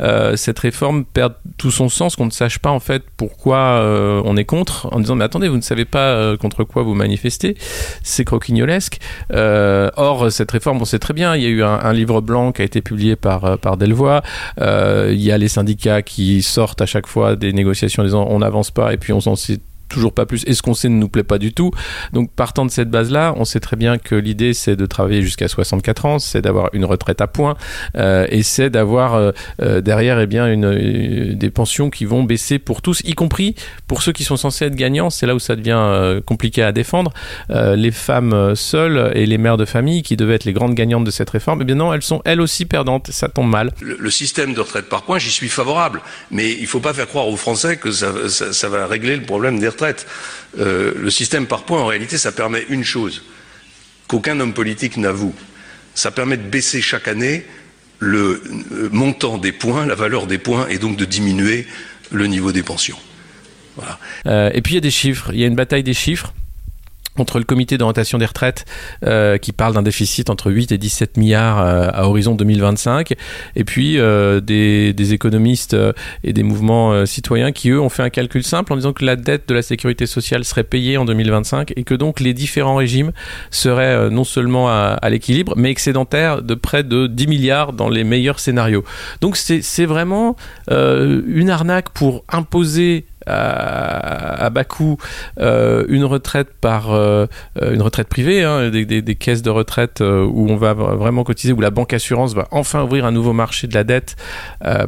euh, 0.00 0.36
cette 0.36 0.58
réforme 0.58 1.04
perde 1.04 1.34
tout 1.56 1.70
son 1.70 1.88
sens, 1.88 2.16
qu'on 2.16 2.26
ne 2.26 2.30
sache 2.30 2.58
pas 2.58 2.70
en 2.70 2.80
fait 2.80 3.02
pourquoi 3.16 3.58
euh, 3.58 4.22
on 4.24 4.36
est 4.36 4.44
contre, 4.44 4.88
en 4.92 5.00
disant 5.00 5.16
mais 5.16 5.24
attendez, 5.24 5.48
vous 5.48 5.56
ne 5.56 5.62
savez 5.62 5.84
pas 5.84 5.98
euh, 5.98 6.36
contre 6.36 6.64
quoi 6.64 6.82
vous 6.82 6.94
manifestez, 6.94 7.56
c'est 8.02 8.24
croquignolesque. 8.24 8.98
Or 9.30 10.30
cette 10.30 10.50
réforme, 10.50 10.80
on 10.80 10.84
sait 10.84 10.98
très 10.98 11.14
bien, 11.14 11.36
il 11.36 11.42
y 11.42 11.46
a 11.46 11.50
eu 11.50 11.62
un, 11.62 11.92
livre 11.92 12.20
blanc 12.20 12.52
qui 12.52 12.62
a 12.62 12.64
été 12.64 12.80
publié 12.82 13.16
par 13.16 13.58
par 13.58 13.76
Delvoye. 13.76 14.22
Il 14.58 15.20
y 15.20 15.32
a 15.32 15.38
les 15.38 15.48
syndicats 15.48 16.02
qui 16.02 16.42
sortent 16.42 16.80
à 16.80 16.86
chaque 16.86 17.06
fois 17.06 17.36
des 17.36 17.52
négociations 17.52 18.02
en 18.02 18.06
disant 18.06 18.26
on 18.28 18.38
n'avance 18.38 18.70
pas 18.70 18.92
et 18.92 18.96
puis 18.96 19.12
on 19.12 19.20
s'en 19.20 19.36
toujours 19.88 20.12
pas 20.12 20.26
plus. 20.26 20.42
Et 20.46 20.54
ce 20.54 20.62
qu'on 20.62 20.74
sait 20.74 20.88
ne 20.88 20.96
nous 20.96 21.08
plaît 21.08 21.22
pas 21.24 21.38
du 21.38 21.52
tout. 21.52 21.70
Donc 22.12 22.30
partant 22.32 22.64
de 22.66 22.70
cette 22.70 22.90
base 22.90 23.10
là 23.10 23.32
on 23.36 23.44
sait 23.44 23.60
très 23.60 23.76
bien 23.76 23.98
que 23.98 24.14
l'idée 24.14 24.54
c'est 24.54 24.76
de 24.76 24.86
travailler 24.86 25.22
jusqu'à 25.22 25.48
64 25.48 26.06
ans 26.06 26.18
c'est 26.18 26.42
d'avoir 26.42 26.70
une 26.72 26.84
retraite 26.84 27.20
à 27.20 27.26
point 27.26 27.56
euh, 27.96 28.26
et 28.30 28.42
c'est 28.42 28.70
d'avoir 28.70 29.14
euh, 29.14 29.32
euh, 29.62 29.80
derrière 29.80 30.20
eh 30.20 30.26
bien 30.26 30.46
une, 30.46 30.64
euh, 30.64 31.34
des 31.34 31.50
pensions 31.50 31.90
qui 31.90 32.04
vont 32.04 32.22
baisser 32.22 32.58
pour 32.58 32.82
tous 32.82 33.00
y 33.04 33.14
compris 33.14 33.54
pour 33.86 34.02
ceux 34.02 34.12
qui 34.12 34.24
sont 34.24 34.36
censés 34.36 34.66
être 34.66 34.74
gagnants. 34.76 35.10
C'est 35.10 35.26
là 35.26 35.34
où 35.34 35.38
ça 35.38 35.56
devient 35.56 35.72
euh, 35.76 36.20
compliqué 36.20 36.62
à 36.62 36.72
défendre. 36.72 37.12
Euh, 37.50 37.76
les 37.76 37.90
femmes 37.90 38.54
seules 38.54 39.12
et 39.14 39.26
les 39.26 39.38
mères 39.38 39.56
de 39.56 39.64
famille 39.64 40.02
qui 40.02 40.16
devaient 40.16 40.34
être 40.34 40.44
les 40.44 40.52
grandes 40.52 40.74
gagnantes 40.74 41.04
de 41.04 41.10
cette 41.10 41.30
réforme 41.30 41.60
eh 41.62 41.64
bien 41.64 41.74
non 41.76 41.92
elles 41.94 42.02
sont 42.02 42.20
elles 42.24 42.40
aussi 42.40 42.64
perdantes. 42.66 43.08
Ça 43.10 43.28
tombe 43.28 43.48
mal. 43.48 43.72
Le, 43.80 43.96
le 43.98 44.10
système 44.10 44.54
de 44.54 44.60
retraite 44.60 44.88
par 44.88 45.02
points, 45.02 45.18
j'y 45.18 45.30
suis 45.30 45.48
favorable, 45.48 46.00
mais 46.30 46.52
il 46.52 46.62
ne 46.62 46.66
faut 46.66 46.80
pas 46.80 46.92
faire 46.92 47.06
croire 47.06 47.28
aux 47.28 47.36
Français 47.36 47.76
que 47.76 47.90
ça, 47.90 48.08
ça- 48.28 48.52
ça 48.52 48.68
va 48.68 48.86
régler 48.86 49.16
le 49.16 49.22
problème 49.22 49.58
des 49.58 49.68
retraites. 49.68 49.77
Euh, 50.58 50.92
le 50.96 51.10
système 51.10 51.46
par 51.46 51.64
points, 51.64 51.80
en 51.80 51.86
réalité, 51.86 52.18
ça 52.18 52.32
permet 52.32 52.64
une 52.68 52.84
chose 52.84 53.22
qu'aucun 54.06 54.38
homme 54.40 54.54
politique 54.54 54.96
n'avoue. 54.96 55.34
Ça 55.94 56.10
permet 56.10 56.36
de 56.36 56.42
baisser 56.42 56.80
chaque 56.80 57.08
année 57.08 57.44
le 57.98 58.42
euh, 58.72 58.88
montant 58.92 59.38
des 59.38 59.52
points, 59.52 59.86
la 59.86 59.94
valeur 59.94 60.26
des 60.26 60.38
points, 60.38 60.68
et 60.68 60.78
donc 60.78 60.96
de 60.96 61.04
diminuer 61.04 61.66
le 62.10 62.26
niveau 62.26 62.52
des 62.52 62.62
pensions. 62.62 62.98
Euh, 64.26 64.50
et 64.54 64.62
puis 64.62 64.72
il 64.72 64.76
y 64.76 64.78
a 64.78 64.82
des 64.82 64.90
chiffres, 64.90 65.30
il 65.32 65.40
y 65.40 65.44
a 65.44 65.46
une 65.46 65.54
bataille 65.54 65.84
des 65.84 65.94
chiffres 65.94 66.32
entre 67.20 67.38
le 67.38 67.44
comité 67.44 67.78
d'orientation 67.78 68.18
des 68.18 68.26
retraites 68.26 68.64
euh, 69.04 69.38
qui 69.38 69.52
parle 69.52 69.74
d'un 69.74 69.82
déficit 69.82 70.30
entre 70.30 70.50
8 70.50 70.72
et 70.72 70.78
17 70.78 71.16
milliards 71.16 71.60
euh, 71.60 71.88
à 71.92 72.08
horizon 72.08 72.34
2025 72.34 73.14
et 73.56 73.64
puis 73.64 73.98
euh, 73.98 74.40
des, 74.40 74.94
économistes 75.12 75.76
et 76.22 76.32
des 76.34 76.42
mouvements 76.42 77.06
citoyens 77.06 77.50
qui 77.50 77.70
eux 77.70 77.80
ont 77.80 77.88
fait 77.88 78.02
un 78.02 78.10
calcul 78.10 78.42
simple 78.42 78.72
en 78.74 78.76
disant 78.76 78.92
que 78.92 79.04
la 79.04 79.16
dette 79.16 79.48
de 79.48 79.54
la 79.54 79.62
sécurité 79.62 80.04
sociale 80.04 80.44
serait 80.44 80.64
payée 80.64 80.98
en 80.98 81.06
2025 81.06 81.72
et 81.76 81.84
que 81.84 81.94
donc 81.94 82.20
les 82.20 82.34
différents 82.34 82.76
régimes 82.76 83.12
seraient 83.50 84.10
non 84.10 84.24
seulement 84.24 84.68
à, 84.68 84.98
à 85.00 85.08
l'équilibre 85.08 85.54
mais 85.56 85.70
excédentaires 85.70 86.42
de 86.42 86.54
près 86.54 86.84
de 86.84 87.06
10 87.06 87.26
milliards 87.26 87.72
dans 87.72 87.88
les 87.88 88.04
meilleurs 88.04 88.38
scénarios. 88.38 88.84
Donc 89.22 89.36
c'est 89.38 89.86
vraiment 89.86 90.36
une 90.68 91.50
arnaque 91.50 91.90
pour 91.90 92.24
imposer 92.28 93.06
à, 93.28 94.50
bas 94.50 94.64
coût 94.64 94.96
euh, 95.40 95.84
une 95.88 96.04
retraite 96.04 96.48
par 96.60 96.92
euh, 96.92 97.26
une 97.60 97.82
retraite 97.82 98.08
privée, 98.08 98.44
hein, 98.44 98.70
des, 98.70 99.14
caisses 99.14 99.42
de 99.42 99.50
retraite 99.50 100.00
euh, 100.00 100.24
où 100.24 100.48
on 100.48 100.56
va 100.56 100.74
vraiment 100.74 101.24
cotiser, 101.24 101.52
où 101.52 101.60
la 101.60 101.70
banque 101.70 101.92
assurance 101.92 102.34
va 102.34 102.48
enfin 102.50 102.82
ouvrir 102.82 103.04
un 103.04 103.12
nouveau 103.12 103.32
marché 103.32 103.66
de 103.66 103.74
la 103.74 103.84
dette 103.84 104.16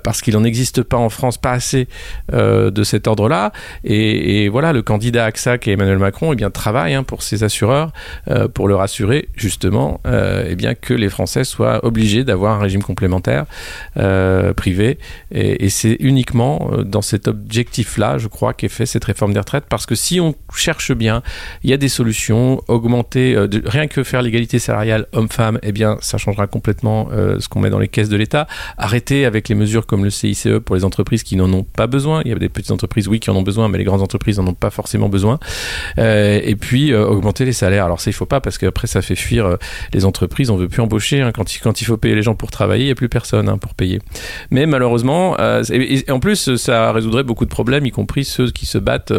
parce 0.03 0.23
qu'il 0.23 0.35
n'en 0.35 0.45
existe 0.45 0.83
pas 0.83 0.97
en 0.97 1.09
France, 1.09 1.39
pas 1.39 1.53
assez 1.53 1.89
de 2.33 2.83
cet 2.83 3.07
ordre-là. 3.07 3.53
Et, 3.85 4.49
voilà, 4.49 4.73
le 4.73 4.83
candidat 4.83 5.25
AXA 5.27 5.59
qui 5.59 5.71
est 5.71 5.75
Emmanuel 5.75 5.99
Macron, 5.99 6.33
eh 6.33 6.37
bien 6.37 6.51
travaille 6.51 6.95
hein, 6.95 7.03
pour 7.03 7.23
ses 7.23 7.45
assureurs 7.45 7.93
pour 8.55 8.69
leur 8.69 8.81
assurer 8.81 9.29
justement 9.35 10.01
eh 10.07 10.55
bien 10.55 10.75
que 10.75 10.95
les 10.95 11.09
Français 11.09 11.45
soient 11.45 11.85
obligés 11.85 12.25
d'avoir 12.25 12.57
un 12.57 12.59
régime 12.61 12.83
complémentaire 12.83 13.47
privé. 14.57 14.99
Et, 15.31 15.69
c'est 15.71 15.97
uniquement 16.01 16.71
dans 16.85 17.03
cet 17.03 17.29
objectif-là, 17.29 18.19
je 18.19 18.29
crois, 18.31 18.55
qu'est 18.55 18.69
fait 18.69 18.87
cette 18.87 19.05
réforme 19.05 19.33
des 19.33 19.39
retraites. 19.41 19.65
Parce 19.69 19.87
que 19.87 19.95
si 19.95 20.21
on 20.21 20.35
cherche 20.55 20.93
bien, 20.93 21.23
il 21.63 21.71
y 21.71 21.73
a 21.73 21.77
des 21.77 21.89
solutions. 21.89 22.63
Augmenter, 22.69 23.35
euh, 23.35 23.49
rien 23.65 23.87
que 23.87 24.03
faire 24.03 24.23
l'égalité 24.23 24.59
salariale 24.59 25.07
homme-femme, 25.13 25.59
eh 25.63 25.73
bien, 25.73 25.99
ça 26.01 26.19
changera 26.19 26.47
complètement 26.47 27.09
euh, 27.13 27.39
ce 27.41 27.49
qu'on 27.49 27.61
met 27.61 27.71
dans 27.71 27.79
les 27.79 27.89
caisses 27.89 28.09
de 28.09 28.17
l'État. 28.17 28.47
Arrêter 28.79 29.25
avec 29.25 29.49
les 29.49 29.55
mesures 29.55 29.87
comme 29.87 30.05
le 30.05 30.11
CICE 30.11 30.49
pour 30.65 30.77
les 30.77 30.85
entreprises 30.85 31.23
qui 31.23 31.37
n'en 31.37 31.53
ont 31.53 31.65
pas 31.65 31.87
besoin. 31.87 32.23
Il 32.25 32.31
y 32.31 32.35
a 32.35 32.39
des 32.39 32.49
petites 32.49 32.71
entreprises, 32.71 33.09
oui, 33.09 33.21
qui 33.21 33.31
en 33.31 33.37
ont 33.37 33.43
besoin, 33.43 33.69
mais 33.69 33.79
les 33.79 33.85
grandes 33.85 34.03
entreprises 34.03 34.39
n'en 34.39 34.47
ont 34.47 34.55
pas 34.55 34.71
forcément 34.71 35.09
besoin. 35.09 35.39
Euh, 35.99 36.41
et 36.43 36.57
puis 36.57 36.95
augmenter 36.95 37.45
les 37.45 37.53
salaires. 37.53 37.85
Alors 37.85 38.01
ça, 38.01 38.11
il 38.11 38.15
faut 38.15 38.27
pas 38.27 38.41
parce 38.41 38.59
qu'après 38.59 38.87
ça 38.87 39.03
fait 39.03 39.17
fuir 39.17 39.59
les 39.93 40.05
entreprises. 40.05 40.51
On 40.51 40.57
veut 40.57 40.69
plus 40.69 40.83
embaucher. 40.83 41.21
hein. 41.21 41.33
Quand, 41.33 41.55
il, 41.55 41.59
quand 41.59 41.81
il 41.81 41.85
faut 41.85 41.97
payer 41.97 42.15
les 42.15 42.23
gens 42.23 42.35
pour 42.35 42.51
travailler, 42.51 42.85
il 42.85 42.87
n'y 42.87 42.93
a 42.93 42.95
plus 42.95 43.09
personne 43.09 43.49
hein, 43.49 43.59
pour 43.59 43.75
payer. 43.75 44.01
Mais 44.51 44.67
malheureusement, 44.67 45.37
et 45.71 46.05
en 46.11 46.21
plus, 46.21 46.57
ça 46.57 46.93
résoudrait 46.93 47.25
beaucoup 47.25 47.45
de 47.45 47.51
problèmes, 47.51 47.87
y 47.87 47.91
compris 47.91 48.20
ceux 48.25 48.50
qui 48.50 48.67
se 48.67 48.79
battent 48.79 49.12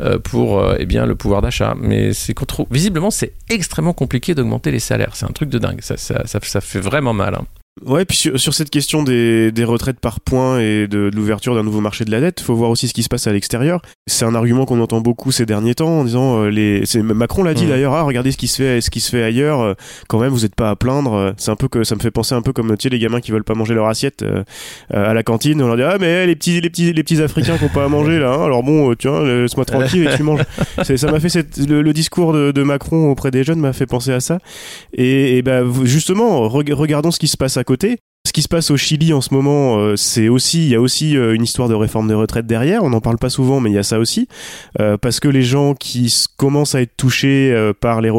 euh, 0.00 0.18
pour 0.18 0.58
euh, 0.58 0.76
eh 0.78 0.86
bien 0.86 1.06
le 1.06 1.14
pouvoir 1.14 1.42
d'achat. 1.42 1.74
Mais 1.78 2.12
c'est 2.12 2.34
visiblement 2.70 3.10
c'est 3.10 3.32
extrêmement 3.50 3.92
compliqué 3.92 4.34
d'augmenter 4.34 4.70
les 4.70 4.80
salaires. 4.80 5.14
C'est 5.14 5.26
un 5.26 5.32
truc 5.32 5.48
de 5.50 5.58
dingue. 5.58 5.80
Ça 5.80 6.60
fait 6.60 6.80
vraiment 6.80 7.12
mal. 7.14 7.34
hein. 7.34 7.44
Ouais, 7.86 8.04
puis 8.04 8.16
sur, 8.16 8.38
sur 8.40 8.54
cette 8.54 8.70
question 8.70 9.02
des, 9.02 9.52
des, 9.52 9.64
retraites 9.64 10.00
par 10.00 10.20
points 10.20 10.58
et 10.60 10.86
de, 10.88 11.10
de 11.10 11.16
l'ouverture 11.16 11.54
d'un 11.54 11.62
nouveau 11.62 11.80
marché 11.80 12.04
de 12.04 12.10
la 12.10 12.20
dette, 12.20 12.40
faut 12.40 12.54
voir 12.54 12.70
aussi 12.70 12.88
ce 12.88 12.94
qui 12.94 13.02
se 13.02 13.08
passe 13.08 13.26
à 13.26 13.32
l'extérieur. 13.32 13.80
C'est 14.06 14.24
un 14.24 14.34
argument 14.34 14.64
qu'on 14.64 14.80
entend 14.80 15.00
beaucoup 15.00 15.30
ces 15.32 15.46
derniers 15.46 15.74
temps 15.74 16.00
en 16.00 16.04
disant 16.04 16.42
euh, 16.44 16.48
les 16.50 16.82
Macron 17.02 17.42
l'a 17.42 17.54
dit 17.54 17.64
Mmh. 17.66 17.68
d'ailleurs, 17.68 17.94
ah 17.94 18.02
regardez 18.02 18.32
ce 18.32 18.36
qui 18.36 18.48
se 18.48 18.56
fait 18.62 18.80
ce 18.80 18.90
qui 18.90 19.00
se 19.00 19.10
fait 19.10 19.22
ailleurs, 19.22 19.60
euh, 19.60 19.74
quand 20.08 20.18
même 20.18 20.30
vous 20.30 20.44
êtes 20.44 20.54
pas 20.54 20.70
à 20.70 20.76
plaindre. 20.76 21.12
Euh, 21.14 21.32
C'est 21.36 21.50
un 21.50 21.56
peu 21.56 21.68
que 21.68 21.84
ça 21.84 21.94
me 21.94 22.00
fait 22.00 22.10
penser 22.10 22.34
un 22.34 22.42
peu 22.42 22.52
comme 22.52 22.68
tu 22.76 22.84
sais 22.84 22.88
les 22.88 22.98
gamins 22.98 23.20
qui 23.20 23.30
veulent 23.32 23.44
pas 23.44 23.54
manger 23.54 23.74
leur 23.74 23.86
assiette 23.88 24.22
euh, 24.22 24.42
à 24.92 25.14
la 25.14 25.22
cantine, 25.22 25.60
on 25.62 25.66
leur 25.66 25.76
dit 25.76 25.82
ah 25.82 25.96
mais 26.00 26.26
les 26.26 26.36
petits 26.36 26.60
les 26.60 26.70
petits 26.70 26.92
les 26.92 27.02
petits 27.02 27.20
africains 27.22 27.58
qui 27.58 27.64
ont 27.64 27.68
pas 27.68 27.84
à 27.84 27.88
manger 27.88 28.18
là, 28.18 28.32
hein, 28.32 28.44
alors 28.44 28.62
bon 28.62 28.90
euh, 28.90 28.94
tiens 28.96 29.22
laisse-moi 29.22 29.64
tranquille 29.66 30.08
et 30.08 30.16
tu 30.16 30.22
manges. 30.22 30.40
Ça 30.82 31.10
m'a 31.10 31.20
fait 31.20 31.28
cette, 31.28 31.56
le, 31.58 31.82
le 31.82 31.92
discours 31.92 32.32
de, 32.32 32.50
de 32.52 32.62
Macron 32.62 33.10
auprès 33.10 33.30
des 33.30 33.44
jeunes 33.44 33.60
m'a 33.60 33.72
fait 33.72 33.86
penser 33.86 34.12
à 34.12 34.20
ça. 34.20 34.38
Et, 34.94 35.36
et 35.38 35.42
ben 35.42 35.64
justement, 35.84 36.48
reg- 36.48 36.72
regardons 36.72 37.10
ce 37.10 37.18
qui 37.18 37.28
se 37.28 37.36
passe 37.36 37.56
à 37.56 37.64
côté. 37.68 37.98
Ce 38.28 38.32
qui 38.34 38.42
se 38.42 38.48
passe 38.48 38.70
au 38.70 38.76
Chili 38.76 39.14
en 39.14 39.22
ce 39.22 39.32
moment, 39.32 39.78
euh, 39.78 39.96
c'est 39.96 40.28
aussi, 40.28 40.66
il 40.66 40.68
y 40.68 40.74
a 40.74 40.80
aussi 40.82 41.16
euh, 41.16 41.34
une 41.34 41.42
histoire 41.42 41.66
de 41.66 41.74
réforme 41.74 42.08
des 42.08 42.14
retraites 42.14 42.46
derrière. 42.46 42.84
On 42.84 42.90
n'en 42.90 43.00
parle 43.00 43.16
pas 43.16 43.30
souvent, 43.30 43.58
mais 43.58 43.70
il 43.70 43.72
y 43.72 43.78
a 43.78 43.82
ça 43.82 43.98
aussi, 43.98 44.28
Euh, 44.78 44.98
parce 44.98 45.18
que 45.18 45.28
les 45.28 45.40
gens 45.40 45.72
qui 45.72 46.14
commencent 46.36 46.74
à 46.74 46.82
être 46.82 46.94
touchés 46.94 47.54
par 47.80 48.02
les, 48.02 48.10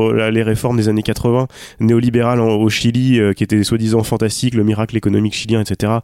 réformes 0.41 0.77
des 0.77 0.89
années 0.89 1.03
80 1.03 1.47
néolibérales 1.79 2.39
au 2.39 2.67
Chili, 2.69 3.19
qui 3.35 3.43
étaient 3.43 3.63
soi-disant 3.63 4.01
fantastiques, 4.01 4.55
le 4.55 4.63
miracle 4.63 4.97
économique 4.97 5.35
chilien, 5.35 5.61
etc. 5.61 5.99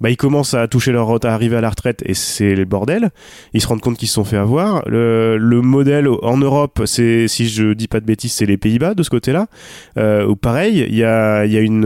Bah, 0.00 0.08
ils 0.08 0.16
commencent 0.16 0.54
à 0.54 0.66
toucher 0.66 0.92
leur 0.92 1.10
à 1.10 1.28
arriver 1.28 1.56
à 1.56 1.60
la 1.60 1.68
retraite, 1.68 2.02
et 2.06 2.14
c'est 2.14 2.54
le 2.54 2.64
bordel. 2.64 3.10
Ils 3.52 3.60
se 3.60 3.66
rendent 3.66 3.82
compte 3.82 3.98
qu'ils 3.98 4.08
se 4.08 4.14
sont 4.14 4.24
fait 4.24 4.38
avoir. 4.38 4.82
Le, 4.88 5.36
le 5.36 5.60
modèle 5.60 6.08
en 6.08 6.38
Europe, 6.38 6.80
c'est, 6.86 7.28
si 7.28 7.46
je 7.46 7.74
dis 7.74 7.88
pas 7.88 8.00
de 8.00 8.06
bêtises, 8.06 8.32
c'est 8.32 8.46
les 8.46 8.56
Pays-Bas 8.56 8.94
de 8.94 9.02
ce 9.02 9.10
côté-là. 9.10 9.48
Euh, 9.98 10.34
pareil, 10.34 10.86
il 10.88 10.96
y 10.96 11.04
a, 11.04 11.44
y 11.44 11.58
a 11.58 11.60
une, 11.60 11.84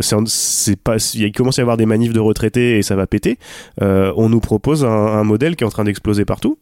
c'est 0.00 0.14
un- 0.16 0.24
c'est 0.26 0.76
pas, 0.76 0.89
il 0.96 1.32
commence 1.32 1.58
à 1.58 1.62
y 1.62 1.64
avoir 1.64 1.76
des 1.76 1.86
manifs 1.86 2.12
de 2.12 2.20
retraités 2.20 2.78
et 2.78 2.82
ça 2.82 2.96
va 2.96 3.06
péter. 3.06 3.38
Euh, 3.82 4.12
on 4.16 4.28
nous 4.28 4.40
propose 4.40 4.84
un 4.84 5.24
modèle 5.24 5.56
qui 5.56 5.64
est 5.64 5.66
en 5.66 5.70
train 5.70 5.84
d'exploser 5.84 6.24
partout. 6.24 6.58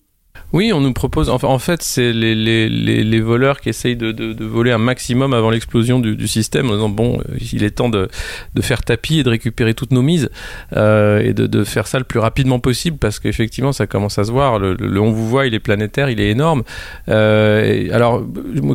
Oui, 0.54 0.72
on 0.72 0.80
nous 0.80 0.94
propose. 0.94 1.28
En 1.28 1.58
fait, 1.58 1.82
c'est 1.82 2.10
les, 2.10 3.20
voleurs 3.20 3.60
qui 3.60 3.68
essayent 3.68 3.96
de, 3.96 4.44
voler 4.44 4.72
un 4.72 4.78
maximum 4.78 5.34
avant 5.34 5.50
l'explosion 5.50 5.98
du, 5.98 6.26
système 6.26 6.70
en 6.70 6.74
disant 6.74 6.88
bon, 6.88 7.18
euh, 7.18 7.36
il 7.52 7.64
est 7.64 7.70
temps 7.70 7.90
de, 7.90 8.08
faire 8.60 8.82
tapis 8.82 9.20
et 9.20 9.22
de 9.22 9.30
récupérer 9.30 9.74
toutes 9.74 9.92
nos 9.92 10.02
mises 10.02 10.30
euh, 10.76 11.20
et 11.20 11.34
de, 11.34 11.64
faire 11.64 11.86
ça 11.86 11.98
le 11.98 12.04
plus 12.04 12.18
rapidement 12.18 12.60
possible 12.60 12.96
parce 12.96 13.18
qu'effectivement, 13.18 13.72
ça 13.72 13.86
commence 13.86 14.18
à 14.18 14.24
se 14.24 14.32
voir. 14.32 14.58
Le, 14.58 14.74
le 14.74 15.00
on 15.00 15.10
vous 15.10 15.28
voit, 15.28 15.46
il 15.46 15.54
est 15.54 15.60
planétaire, 15.60 16.08
il 16.08 16.20
est 16.20 16.30
énorme. 16.30 16.62
Euh, 17.08 17.88
alors, 17.92 18.24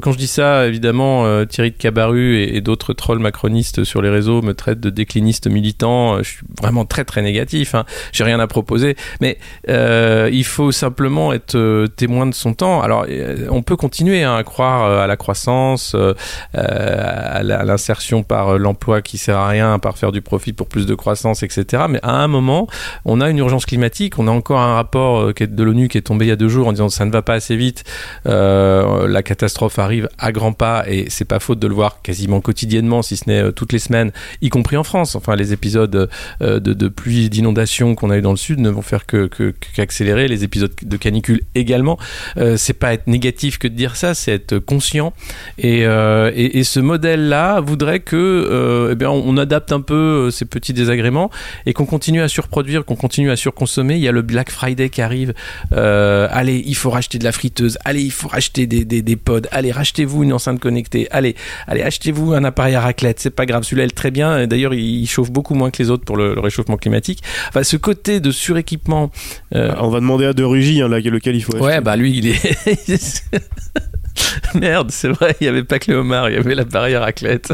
quand 0.01 0.11
je 0.11 0.17
dis 0.17 0.27
ça, 0.27 0.67
évidemment, 0.67 1.45
Thierry 1.45 1.71
de 1.71 1.77
Cabaru 1.77 2.37
et, 2.37 2.61
d'autres 2.61 2.93
trolls 2.93 3.19
macronistes 3.19 3.83
sur 3.83 4.01
les 4.01 4.09
réseaux 4.09 4.41
me 4.41 4.53
traitent 4.53 4.79
de 4.79 4.89
décliniste 4.89 5.47
militant. 5.47 6.19
Je 6.19 6.29
suis 6.29 6.45
vraiment 6.61 6.85
très 6.85 7.03
très 7.03 7.21
négatif. 7.21 7.75
Hein. 7.75 7.85
J'ai 8.11 8.23
rien 8.23 8.39
à 8.39 8.47
proposer, 8.47 8.95
mais 9.21 9.39
il 9.67 10.45
faut 10.45 10.71
simplement 10.71 11.33
être 11.33 11.62
témoin 11.95 12.25
de 12.25 12.33
son 12.33 12.53
temps. 12.53 12.81
Alors, 12.81 13.05
euh, 13.09 13.47
on 13.49 13.61
peut 13.61 13.75
continuer 13.75 14.23
hein, 14.23 14.35
à 14.35 14.43
croire 14.43 14.85
euh, 14.85 15.03
à 15.03 15.07
la 15.07 15.17
croissance, 15.17 15.95
euh, 15.95 16.13
à 16.53 17.43
l'insertion 17.43 18.23
par 18.23 18.57
l'emploi 18.57 19.01
qui 19.01 19.17
sert 19.17 19.37
à 19.37 19.47
rien, 19.47 19.79
par 19.79 19.97
faire 19.97 20.11
du 20.11 20.21
profit 20.21 20.53
pour 20.53 20.67
plus 20.67 20.85
de 20.85 20.95
croissance, 20.95 21.43
etc. 21.43 21.83
Mais 21.89 21.99
à 22.03 22.11
un 22.11 22.27
moment, 22.27 22.67
on 23.05 23.21
a 23.21 23.29
une 23.29 23.37
urgence 23.37 23.65
climatique. 23.65 24.19
On 24.19 24.27
a 24.27 24.31
encore 24.31 24.59
un 24.59 24.75
rapport 24.75 25.33
de 25.33 25.63
l'ONU 25.63 25.87
qui 25.87 25.97
est 25.97 26.01
tombé 26.01 26.25
il 26.25 26.29
y 26.29 26.31
a 26.31 26.35
deux 26.35 26.47
jours 26.47 26.67
en 26.67 26.71
disant 26.71 26.89
ça 26.89 27.05
ne 27.05 27.11
va 27.11 27.21
pas 27.21 27.33
assez 27.33 27.55
vite. 27.55 27.83
La 28.25 29.23
catastrophe 29.23 29.79
arrive 29.79 30.09
à 30.17 30.31
grands 30.31 30.53
pas 30.53 30.83
et 30.87 31.09
c'est 31.09 31.25
pas 31.25 31.39
faute 31.39 31.59
de 31.59 31.67
le 31.67 31.73
voir 31.73 32.01
quasiment 32.01 32.41
quotidiennement, 32.41 33.01
si 33.01 33.17
ce 33.17 33.29
n'est 33.29 33.51
toutes 33.51 33.73
les 33.73 33.79
semaines, 33.79 34.11
y 34.41 34.49
compris 34.49 34.77
en 34.77 34.83
France. 34.83 35.15
Enfin, 35.15 35.35
les 35.35 35.53
épisodes 35.53 36.09
de, 36.39 36.59
de 36.59 36.87
pluie, 36.87 37.29
d'inondation 37.29 37.95
qu'on 37.95 38.09
a 38.09 38.17
eu 38.17 38.21
dans 38.21 38.31
le 38.31 38.37
sud 38.37 38.59
ne 38.59 38.69
vont 38.69 38.81
faire 38.81 39.05
que 39.05 39.27
que- 39.27 39.53
qu'accélérer. 39.75 40.27
Les 40.27 40.43
épisodes 40.43 40.71
de 40.81 40.97
canicule 40.97 41.41
également. 41.55 41.97
Euh, 42.37 42.57
c'est 42.57 42.73
pas 42.73 42.93
être 42.93 43.07
négatif 43.07 43.57
que 43.57 43.67
de 43.67 43.75
dire 43.75 43.95
ça, 43.95 44.13
c'est 44.13 44.31
être 44.31 44.59
conscient. 44.59 45.13
Et, 45.57 45.85
euh, 45.85 46.31
et, 46.35 46.63
ce 46.63 46.79
modèle-là 46.79 47.59
voudrait 47.59 47.99
que, 47.99 48.15
euh, 48.15 48.89
eh 48.91 48.95
bien, 48.95 49.09
on, 49.09 49.37
adapte 49.37 49.71
un 49.71 49.81
peu 49.81 50.27
euh, 50.27 50.31
ces 50.31 50.45
petits 50.45 50.73
désagréments 50.73 51.29
et 51.65 51.73
qu'on 51.73 51.85
continue 51.85 52.21
à 52.21 52.27
surproduire, 52.27 52.85
qu'on 52.85 52.95
continue 52.95 53.31
à 53.31 53.35
surconsommer. 53.35 53.95
Il 53.95 54.01
y 54.01 54.07
a 54.07 54.11
le 54.11 54.21
Black 54.21 54.49
Friday 54.49 54.89
qui 54.89 55.01
arrive. 55.01 55.33
Euh, 55.73 56.27
allez, 56.31 56.63
il 56.65 56.75
faut 56.75 56.89
racheter 56.89 57.19
de 57.19 57.23
la 57.23 57.31
friteuse. 57.31 57.77
Allez, 57.85 58.01
il 58.01 58.11
faut 58.11 58.27
racheter 58.27 58.65
des, 58.67 58.85
des, 58.85 59.01
des 59.01 59.15
pods. 59.15 59.41
Allez, 59.51 59.71
rachetez-vous 59.71 60.23
une 60.23 60.33
enceinte 60.33 60.59
connectée. 60.59 61.07
Allez, 61.11 61.35
allez, 61.67 61.81
achetez-vous 61.81 62.33
un 62.33 62.43
appareil 62.43 62.75
à 62.75 62.81
raclette. 62.81 63.19
C'est 63.19 63.29
pas 63.29 63.45
grave, 63.45 63.63
celui-là 63.63 63.85
est 63.85 63.95
très 63.95 64.11
bien. 64.11 64.47
D'ailleurs, 64.47 64.73
il, 64.73 65.07
chauffe 65.07 65.31
beaucoup 65.31 65.53
moins 65.53 65.69
que 65.69 65.81
les 65.83 65.89
autres 65.89 66.05
pour 66.05 66.17
le, 66.17 66.39
réchauffement 66.39 66.77
climatique. 66.77 67.21
Enfin, 67.49 67.63
ce 67.63 67.77
côté 67.77 68.19
de 68.19 68.31
suréquipement. 68.31 69.11
euh, 69.55 69.73
On 69.79 69.89
va 69.89 69.99
demander 69.99 70.25
à 70.25 70.33
De 70.33 70.43
Rugy, 70.43 70.81
hein, 70.81 70.87
lequel 70.87 71.35
il 71.35 71.42
faut 71.43 71.57
Ouais, 71.57 71.73
acheter. 71.73 71.83
bah 71.83 71.95
lui, 71.95 72.17
il 72.17 72.27
est. 72.27 73.23
Merde, 74.55 74.91
c'est 74.91 75.09
vrai, 75.09 75.35
il 75.39 75.43
n'y 75.43 75.49
avait 75.49 75.63
pas 75.63 75.79
que 75.79 75.91
les 75.91 75.97
homards, 75.97 76.29
il 76.29 76.35
y 76.35 76.37
avait 76.37 76.55
l'appareil 76.55 76.95
à 76.95 77.01
raclette. 77.01 77.53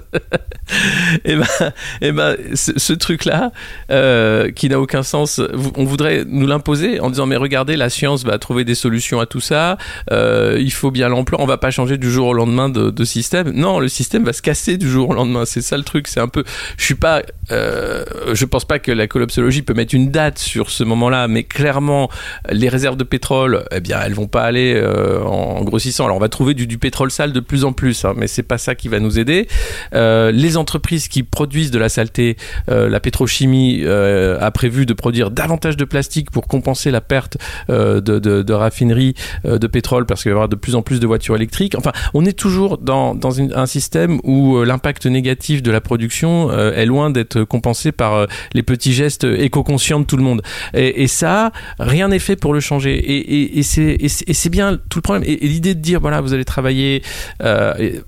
et 1.26 1.36
ben, 1.36 1.46
et 2.02 2.12
ben 2.12 2.36
ce, 2.54 2.94
truc-là, 2.94 3.52
euh, 3.92 4.52
qui 4.52 4.70
n'a 4.70 4.80
aucun 4.80 5.04
sens, 5.04 5.42
on 5.76 5.86
voudrait 5.86 6.24
nous 6.28 6.48
l'imposer 6.48 7.00
en 7.00 7.10
disant 7.10 7.26
mais 7.26 7.38
regardez, 7.38 7.78
la 7.78 7.90
science 7.90 8.24
va 8.24 8.38
trouver 8.38 8.66
des 8.66 8.76
solutions 8.76 9.20
à 9.20 9.26
tout 9.26 9.40
ça, 9.40 9.78
euh, 10.12 10.58
il 10.60 10.72
faut 10.72 10.92
bien 10.92 11.10
l'emploi, 11.10 11.42
on 11.42 11.46
va 11.46 11.58
pas 11.58 11.72
changer 11.72 11.98
du 11.98 12.12
jour 12.12 12.28
au 12.28 12.34
lendemain 12.34 12.70
de, 12.70 13.04
système. 13.06 13.52
Non, 13.52 13.80
le 13.80 13.88
système 13.88 14.24
va 14.24 14.34
se 14.34 14.42
casser 14.42 14.78
du 14.78 14.90
jour 14.90 15.10
au 15.10 15.14
lendemain, 15.14 15.46
c'est 15.46 15.62
ça 15.62 15.78
le 15.78 15.84
truc, 15.84 16.08
c'est 16.08 16.20
un 16.20 16.28
peu... 16.28 16.44
Je 16.78 16.84
suis 16.84 16.96
euh, 17.52 18.04
pense 18.50 18.66
pas 18.66 18.80
que 18.80 18.92
la 18.92 19.08
collapsologie 19.08 19.62
peut 19.62 19.74
mettre 19.74 19.96
une 19.96 20.12
date 20.12 20.38
sur 20.38 20.70
ce 20.70 20.84
moment-là, 20.84 21.28
mais 21.28 21.44
clairement, 21.44 22.10
les 22.50 22.68
réserves 22.68 22.98
de 22.98 23.04
pétrole, 23.04 23.64
eh 23.72 23.80
bien, 23.80 24.00
elles 24.04 24.14
vont 24.14 24.28
pas 24.28 24.44
aller 24.44 24.80
en 25.26 25.64
grossissant. 25.64 26.06
Alors, 26.06 26.18
on 26.18 26.20
va 26.20 26.30
trouver 26.30 26.49
du, 26.54 26.78
pétrole 26.78 27.12
sale 27.12 27.34
de 27.34 27.40
plus 27.40 27.66
en 27.66 27.74
plus, 27.74 28.06
hein, 28.06 28.14
mais 28.16 28.28
c'est 28.28 28.44
pas 28.44 28.58
ça 28.58 28.76
qui 28.76 28.88
va 28.88 29.00
nous 29.00 29.20
aider. 29.20 29.48
Euh, 29.94 30.32
les 30.32 30.58
entreprises 30.58 31.08
qui 31.08 31.24
produisent 31.24 31.72
de 31.72 31.80
la 31.80 31.90
saleté, 31.90 32.38
euh, 32.70 32.90
la 32.90 33.00
pétrochimie 33.00 33.82
euh, 33.84 34.38
a 34.40 34.52
prévu 34.52 34.86
de 34.86 34.94
produire 34.94 35.32
davantage 35.32 35.78
de 35.78 35.86
plastique 35.86 36.32
pour 36.32 36.48
compenser 36.48 36.92
la 36.92 37.02
perte 37.02 37.38
de, 37.68 38.00
de, 38.00 38.20
de 38.20 38.54
raffineries 38.54 39.14
de 39.46 39.68
pétrole, 39.68 40.06
parce 40.06 40.24
qu'il 40.24 40.32
va 40.32 40.34
y 40.34 40.38
avoir 40.38 40.50
de 40.50 40.56
plus 40.56 40.76
en 40.76 40.82
plus 40.82 41.00
de 41.00 41.08
voitures 41.08 41.36
électriques. 41.36 41.76
Enfin, 41.78 41.92
on 42.14 42.26
est 42.26 42.38
toujours 42.38 42.78
dans, 42.78 43.18
un 43.56 43.66
système 43.66 44.20
où 44.24 44.64
l'impact 44.64 45.06
négatif 45.06 45.62
de 45.62 45.72
la 45.72 45.82
production 45.82 46.52
est 46.52 46.86
loin 46.86 47.10
d'être 47.10 47.44
compensé 47.44 47.92
par 47.92 48.28
les 48.54 48.64
petits 48.64 48.94
gestes 48.94 49.24
éco-conscients 49.24 50.00
de 50.00 50.06
tout 50.06 50.18
le 50.18 50.24
monde. 50.24 50.42
Et, 50.74 51.08
ça, 51.08 51.52
rien 51.80 52.10
n'est 52.10 52.20
fait 52.20 52.36
pour 52.36 52.54
le 52.54 52.60
changer. 52.60 53.58
Et, 53.58 53.64
c'est 53.64 54.50
bien 54.50 54.78
tout 54.90 55.00
le 55.00 55.02
problème. 55.02 55.24
Et, 55.26 55.46
et 55.46 55.48
l'idée 55.48 55.76
de 55.76 55.82
dire, 55.82 56.00
voilà, 56.00 56.22
vous 56.22 56.34
allez 56.34 56.39
travailler... 56.46 57.04
euh, 57.44 58.00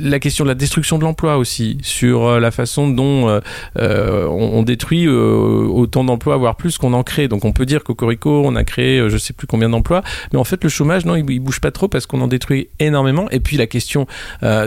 la 0.00 0.18
question 0.18 0.44
de 0.44 0.48
la 0.48 0.54
destruction 0.54 0.98
de 0.98 1.04
l'emploi 1.04 1.36
aussi, 1.36 1.78
sur 1.82 2.26
euh, 2.26 2.40
la 2.40 2.50
façon 2.50 2.88
dont 2.88 3.40
euh, 3.78 4.26
on, 4.26 4.62
détruit 4.62 5.06
autant 5.06 6.04
d'emplois, 6.04 6.36
voire 6.36 6.56
plus 6.56 6.78
qu'on 6.78 6.94
en 6.94 7.02
crée. 7.04 7.28
Donc 7.28 7.44
on 7.44 7.52
peut 7.52 7.66
dire 7.66 7.84
qu'au 7.84 7.94
Corico, 7.94 8.42
on 8.44 8.56
a 8.56 8.64
créé 8.64 9.08
je 9.08 9.16
sais 9.16 9.32
plus 9.32 9.46
combien 9.46 9.68
d'emplois, 9.68 10.02
mais 10.32 10.38
en 10.38 10.44
fait 10.44 10.64
le 10.64 10.68
chômage, 10.68 11.04
non, 11.04 11.14
il, 11.14 11.30
il 11.30 11.38
bouge 11.38 11.60
pas 11.60 11.70
trop 11.70 11.86
parce 11.86 12.06
qu'on 12.06 12.20
en 12.20 12.26
détruit 12.26 12.68
énormément. 12.80 13.30
Et 13.30 13.40
puis 13.40 13.56
la 13.56 13.66
question 13.66 14.06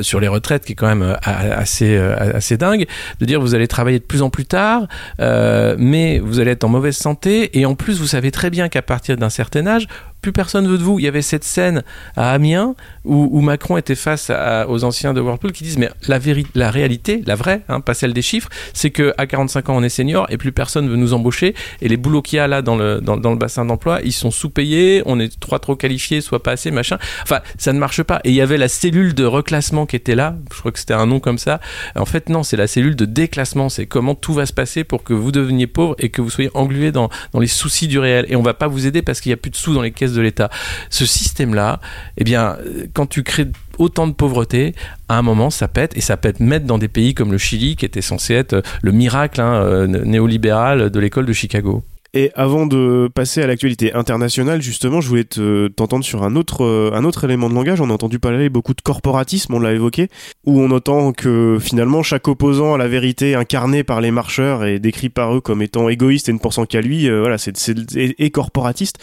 sur 0.02 0.20
les 0.20 0.28
retraites 0.28 0.66
qui 0.66 0.74
est 0.74 0.76
quand 0.76 0.88
même 0.88 1.18
assez, 1.24 1.98
assez 1.98 2.58
dingue, 2.58 2.86
de 3.20 3.26
dire 3.26 3.42
vous 3.42 3.54
allez 3.54 3.68
travailler 3.68 4.00
de 4.00 4.06
plus 4.06 4.22
en 4.22 4.30
plus 4.30 4.46
tard, 4.46 4.88
mais 5.20 6.20
vous 6.20 6.40
allez 6.40 6.52
être 6.52 6.64
en 6.64 6.70
mauvaise 6.70 6.96
santé, 6.96 7.60
et 7.60 7.66
en 7.66 7.76
plus 7.76 8.00
vous 8.00 8.08
savez 8.08 8.32
très 8.32 8.50
bien 8.50 8.70
qu'à 8.70 8.82
partir 8.82 9.18
d'un 9.18 9.30
certain 9.30 9.68
âge, 9.68 9.88
plus 10.22 10.32
personne 10.32 10.68
veut 10.68 10.78
de 10.78 10.84
vous. 10.84 11.00
Il 11.00 11.06
y 11.06 11.08
avait 11.08 11.22
cette 11.22 11.44
scène 11.44 11.84
à 12.16 12.32
Amiens 12.32 12.76
où, 13.04 13.42
Macron 13.42 13.78
était 13.78 13.96
face 13.96 14.32
aux 14.68 14.84
anciens 14.84 15.14
de 15.14 15.22
Whirlpool 15.22 15.52
qui 15.52 15.64
disent 15.64 15.78
mais 15.78 15.90
la, 16.08 16.20
la 16.54 16.72
réalité, 16.72 17.24
la 17.26 17.36
vraie, 17.36 17.62
hein, 17.70 17.82
pas 17.82 17.94
celle 17.94 18.14
des 18.14 18.22
chiffres, 18.22 18.50
c'est 18.74 18.92
que 18.92 19.14
à 19.18 19.26
45 19.26 19.70
ans 19.70 19.78
on 19.78 19.84
est 19.84 19.90
senior 19.90 20.28
et 20.30 20.38
plus 20.38 20.52
personne 20.52 20.88
veut 20.88 20.96
nous 20.96 21.14
embaucher 21.14 21.56
et 21.82 21.88
les 21.88 21.98
boulots 21.98 22.22
qu'il 22.22 22.38
y 22.38 22.40
a 22.40 22.48
là 22.48 22.62
dans 22.62 22.76
le, 22.76 23.02
dans, 23.02 23.16
le 23.16 23.36
bassin 23.36 23.66
d'emploi, 23.66 24.00
ils 24.04 24.12
sont 24.12 24.32
sous-payés, 24.32 25.02
on 25.06 25.20
est 25.20 25.32
soit 25.44 25.60
trop 25.60 25.76
qualifiés, 25.76 26.22
soit 26.22 26.44
pas 26.44 26.52
assez, 26.52 26.72
machin. 26.72 26.98
Enfin, 27.24 27.40
ça 27.58 27.74
ne 27.74 27.80
marche 27.80 28.04
pas. 28.04 28.22
Et 28.24 28.30
il 28.30 28.36
y 28.36 28.42
avait 28.42 28.58
la 28.58 28.68
cellule 28.68 29.14
de 29.14 29.26
reclassement 29.26 29.86
qui 29.86 29.96
était 29.96 30.16
là, 30.16 30.36
je 30.54 30.60
crois 30.60 30.72
que 30.72 30.80
c'était 30.80 30.94
un 30.94 31.06
nom 31.06 31.20
comme 31.20 31.38
ça. 31.38 31.60
En 31.96 32.06
fait, 32.06 32.30
non, 32.30 32.44
c'est 32.44 32.58
la 32.58 32.68
cellule 32.68 32.96
de 32.96 33.06
déclassement, 33.06 33.70
c'est 33.70 33.86
comment 33.86 34.16
tout 34.16 34.34
va 34.34 34.46
se 34.46 34.54
passer 34.54 34.84
pour 34.84 35.04
que 35.04 35.14
vous 35.14 35.32
deveniez 35.32 35.68
pauvre 35.68 35.96
et 36.00 36.10
que 36.10 36.22
vous 36.22 36.30
soyez 36.30 36.52
englué 36.54 36.92
dans, 36.92 37.10
dans 37.34 37.40
les 37.40 37.48
soucis 37.48 37.88
du 37.88 38.00
réel. 38.00 38.26
Et 38.30 38.36
on 38.36 38.42
va 38.42 38.54
pas 38.54 38.68
vous 38.68 38.86
aider 38.86 39.02
parce 39.02 39.22
qu'il 39.22 39.32
y 39.32 39.34
a 39.34 39.38
plus 39.38 39.52
de 39.52 39.56
sous 39.56 39.74
dans 39.74 39.82
les 39.82 39.92
caisses 39.92 40.11
de 40.14 40.22
l'État. 40.22 40.50
Ce 40.90 41.06
système-là, 41.06 41.80
eh 42.18 42.24
bien, 42.24 42.58
quand 42.94 43.08
tu 43.08 43.24
crées 43.24 43.48
autant 43.78 44.08
de 44.08 44.14
pauvreté, 44.14 44.76
à 45.10 45.18
un 45.18 45.22
moment, 45.22 45.50
ça 45.50 45.68
pète, 45.68 45.98
et 45.98 46.02
ça 46.02 46.18
pète 46.18 46.40
mettre 46.40 46.66
dans 46.66 46.78
des 46.78 46.88
pays 46.88 47.14
comme 47.14 47.32
le 47.32 47.38
Chili, 47.38 47.76
qui 47.76 47.86
était 47.86 48.02
censé 48.02 48.34
être 48.34 48.54
euh, 48.54 48.62
le 48.82 48.92
miracle 48.92 49.42
hein, 49.42 49.54
euh, 49.56 49.88
néolibéral 49.88 50.90
de 50.90 51.00
l'école 51.00 51.26
de 51.26 51.34
Chicago. 51.34 51.84
Et 52.14 52.30
avant 52.36 52.66
de 52.66 53.10
passer 53.14 53.42
à 53.42 53.48
l'actualité 53.48 53.94
internationale, 53.94 54.62
justement, 54.62 55.00
je 55.00 55.08
voulais 55.08 55.24
te, 55.24 55.70
t'entendre 55.70 56.04
sur 56.04 56.24
un 56.24 56.36
autre, 56.36 56.66
euh, 56.66 56.92
un 56.94 57.06
autre 57.06 57.24
élément 57.24 57.50
de 57.50 57.56
langage. 57.56 57.80
On 57.80 57.90
a 57.90 57.94
entendu 57.94 58.20
parler 58.20 58.50
beaucoup 58.50 58.74
de 58.74 58.82
corporatisme, 58.82 59.54
on 59.54 59.60
l'a 59.62 59.72
évoqué, 59.72 60.10
où 60.46 60.60
on 60.60 60.72
entend 60.72 61.14
que 61.14 61.58
finalement 61.62 62.04
chaque 62.04 62.28
opposant 62.28 62.74
à 62.74 62.78
la 62.78 62.90
vérité 62.90 63.34
incarné 63.36 63.86
par 63.86 64.02
les 64.02 64.12
marcheurs 64.12 64.66
est 64.66 64.80
décrit 64.80 65.08
par 65.08 65.34
eux 65.34 65.40
comme 65.40 65.62
étant 65.62 65.88
égoïste 65.88 66.28
et 66.28 66.34
ne 66.34 66.40
pensant 66.40 66.66
qu'à 66.66 66.82
lui. 66.82 67.08
euh, 67.08 67.22
voilà, 67.22 67.38
c'est, 67.38 67.56
c'est 67.56 67.78
et, 67.96 68.26
et 68.26 68.30
corporatiste. 68.30 68.98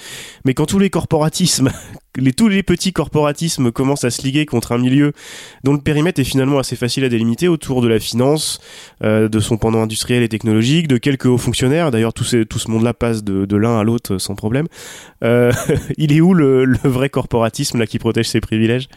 Mais 0.44 0.52
quand 0.52 0.66
tous 0.66 0.78
les 0.78 0.90
corporatismes, 0.90 1.70
tous 2.36 2.48
les 2.48 2.62
petits 2.62 2.92
corporatismes 2.92 3.70
commencent 3.70 4.04
à 4.04 4.10
se 4.10 4.22
liguer 4.22 4.46
contre 4.46 4.72
un 4.72 4.78
milieu 4.78 5.12
dont 5.64 5.72
le 5.72 5.80
périmètre 5.80 6.20
est 6.20 6.24
finalement 6.24 6.58
assez 6.58 6.76
facile 6.76 7.04
à 7.04 7.08
délimiter 7.08 7.48
autour 7.48 7.82
de 7.82 7.88
la 7.88 7.98
finance, 7.98 8.60
euh, 9.04 9.28
de 9.28 9.40
son 9.40 9.56
pendant 9.56 9.82
industriel 9.82 10.22
et 10.22 10.28
technologique, 10.28 10.88
de 10.88 10.98
quelques 10.98 11.26
hauts 11.26 11.38
fonctionnaires. 11.38 11.90
D'ailleurs, 11.90 12.12
tout, 12.12 12.24
ce 12.24 12.70
monde-là 12.70 12.94
passe 12.94 13.22
de, 13.24 13.44
de 13.44 13.56
l'un 13.56 13.78
à 13.78 13.84
l'autre 13.84 14.18
sans 14.18 14.34
problème. 14.34 14.66
Euh, 15.22 15.52
il 15.96 16.12
est 16.12 16.20
où 16.20 16.34
le, 16.34 16.64
le 16.64 16.78
vrai 16.84 17.08
corporatisme 17.08 17.78
là 17.78 17.86
qui 17.86 17.98
protège 17.98 18.28
ses 18.28 18.40
privilèges? 18.40 18.88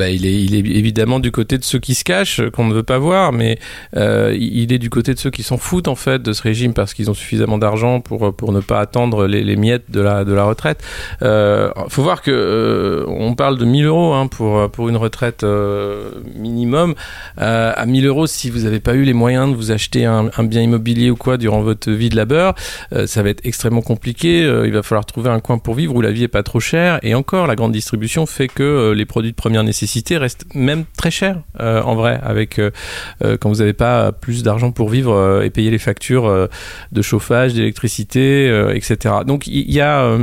Bah, 0.00 0.08
il, 0.08 0.24
est, 0.24 0.32
il 0.32 0.54
évidemment 0.54 1.20
du 1.20 1.30
côté 1.30 1.58
de 1.58 1.62
ceux 1.62 1.78
qui 1.78 1.94
se 1.94 2.04
cachent, 2.04 2.40
qu'on 2.54 2.64
ne 2.64 2.72
veut 2.72 2.82
pas 2.82 2.96
voir, 2.96 3.32
mais 3.32 3.58
euh, 3.98 4.34
il 4.34 4.72
est 4.72 4.78
du 4.78 4.88
côté 4.88 5.12
de 5.12 5.18
ceux 5.18 5.28
qui 5.28 5.42
s'en 5.42 5.58
foutent 5.58 5.88
en 5.88 5.94
fait 5.94 6.22
de 6.22 6.32
ce 6.32 6.40
régime 6.40 6.72
parce 6.72 6.94
qu'ils 6.94 7.10
ont 7.10 7.14
suffisamment 7.14 7.58
d'argent 7.58 8.00
pour, 8.00 8.34
pour 8.34 8.52
ne 8.52 8.60
pas 8.60 8.80
attendre 8.80 9.26
les, 9.26 9.56
miettes 9.56 9.90
de 9.90 10.00
la, 10.00 10.44
retraite. 10.44 10.82
Euh, 11.20 11.70
faut 11.88 12.02
voir 12.02 12.22
que 12.22 12.30
euh, 12.30 13.04
on 13.08 13.34
parle 13.34 13.58
de 13.58 13.66
1000 13.66 13.84
euros 13.84 14.14
hein, 14.14 14.26
pour, 14.26 14.88
une 14.88 14.96
retraite 14.96 15.44
euh, 15.44 16.12
minimum. 16.34 16.94
Euh, 17.38 17.74
à 17.76 17.84
1000 17.84 18.06
euros, 18.06 18.26
si 18.26 18.48
vous 18.48 18.60
n'avez 18.60 18.80
pas 18.80 18.94
eu 18.94 19.02
les 19.02 19.12
moyens 19.12 19.50
de 19.50 19.54
vous 19.54 19.70
acheter 19.70 20.06
un, 20.06 20.30
un 20.34 20.44
bien 20.44 20.62
immobilier 20.62 21.10
ou 21.10 21.16
quoi 21.16 21.36
durant 21.36 21.60
votre 21.60 21.90
vie 21.90 22.08
de 22.08 22.16
labeur, 22.16 22.54
euh, 22.94 23.06
ça 23.06 23.22
va 23.22 23.28
être 23.28 23.44
extrêmement 23.44 23.82
compliqué. 23.82 24.44
Euh, 24.44 24.66
il 24.66 24.72
va 24.72 24.82
falloir 24.82 25.04
trouver 25.04 25.28
un 25.28 25.40
coin 25.40 25.58
pour 25.58 25.74
vivre 25.74 25.94
où 25.94 26.00
la 26.00 26.10
vie 26.10 26.22
est 26.22 26.28
pas 26.28 26.42
trop 26.42 26.58
chère. 26.58 27.00
Et 27.02 27.14
encore, 27.14 27.46
la 27.46 27.54
grande 27.54 27.72
distribution 27.72 28.24
fait 28.24 28.48
que 28.48 28.62
euh, 28.62 28.94
les 28.94 29.04
produits 29.04 29.32
de 29.32 29.36
première 29.36 29.62
nécessité 29.62 29.89
restent 30.18 30.46
même 30.54 30.84
très 30.96 31.10
chers 31.10 31.40
euh, 31.60 31.82
en 31.82 31.94
vrai. 31.94 32.18
Avec 32.22 32.58
euh, 32.58 32.70
euh, 33.24 33.36
quand 33.36 33.48
vous 33.48 33.56
n'avez 33.56 33.72
pas 33.72 34.12
plus 34.12 34.42
d'argent 34.42 34.72
pour 34.72 34.88
vivre 34.88 35.42
et 35.42 35.50
payer 35.50 35.70
les 35.70 35.78
factures 35.78 36.48
de 36.92 37.02
chauffage, 37.02 37.54
d'électricité, 37.54 38.46
etc. 38.74 39.16
Donc 39.26 39.46
il 39.46 39.70
y 39.70 39.80
a, 39.80 40.18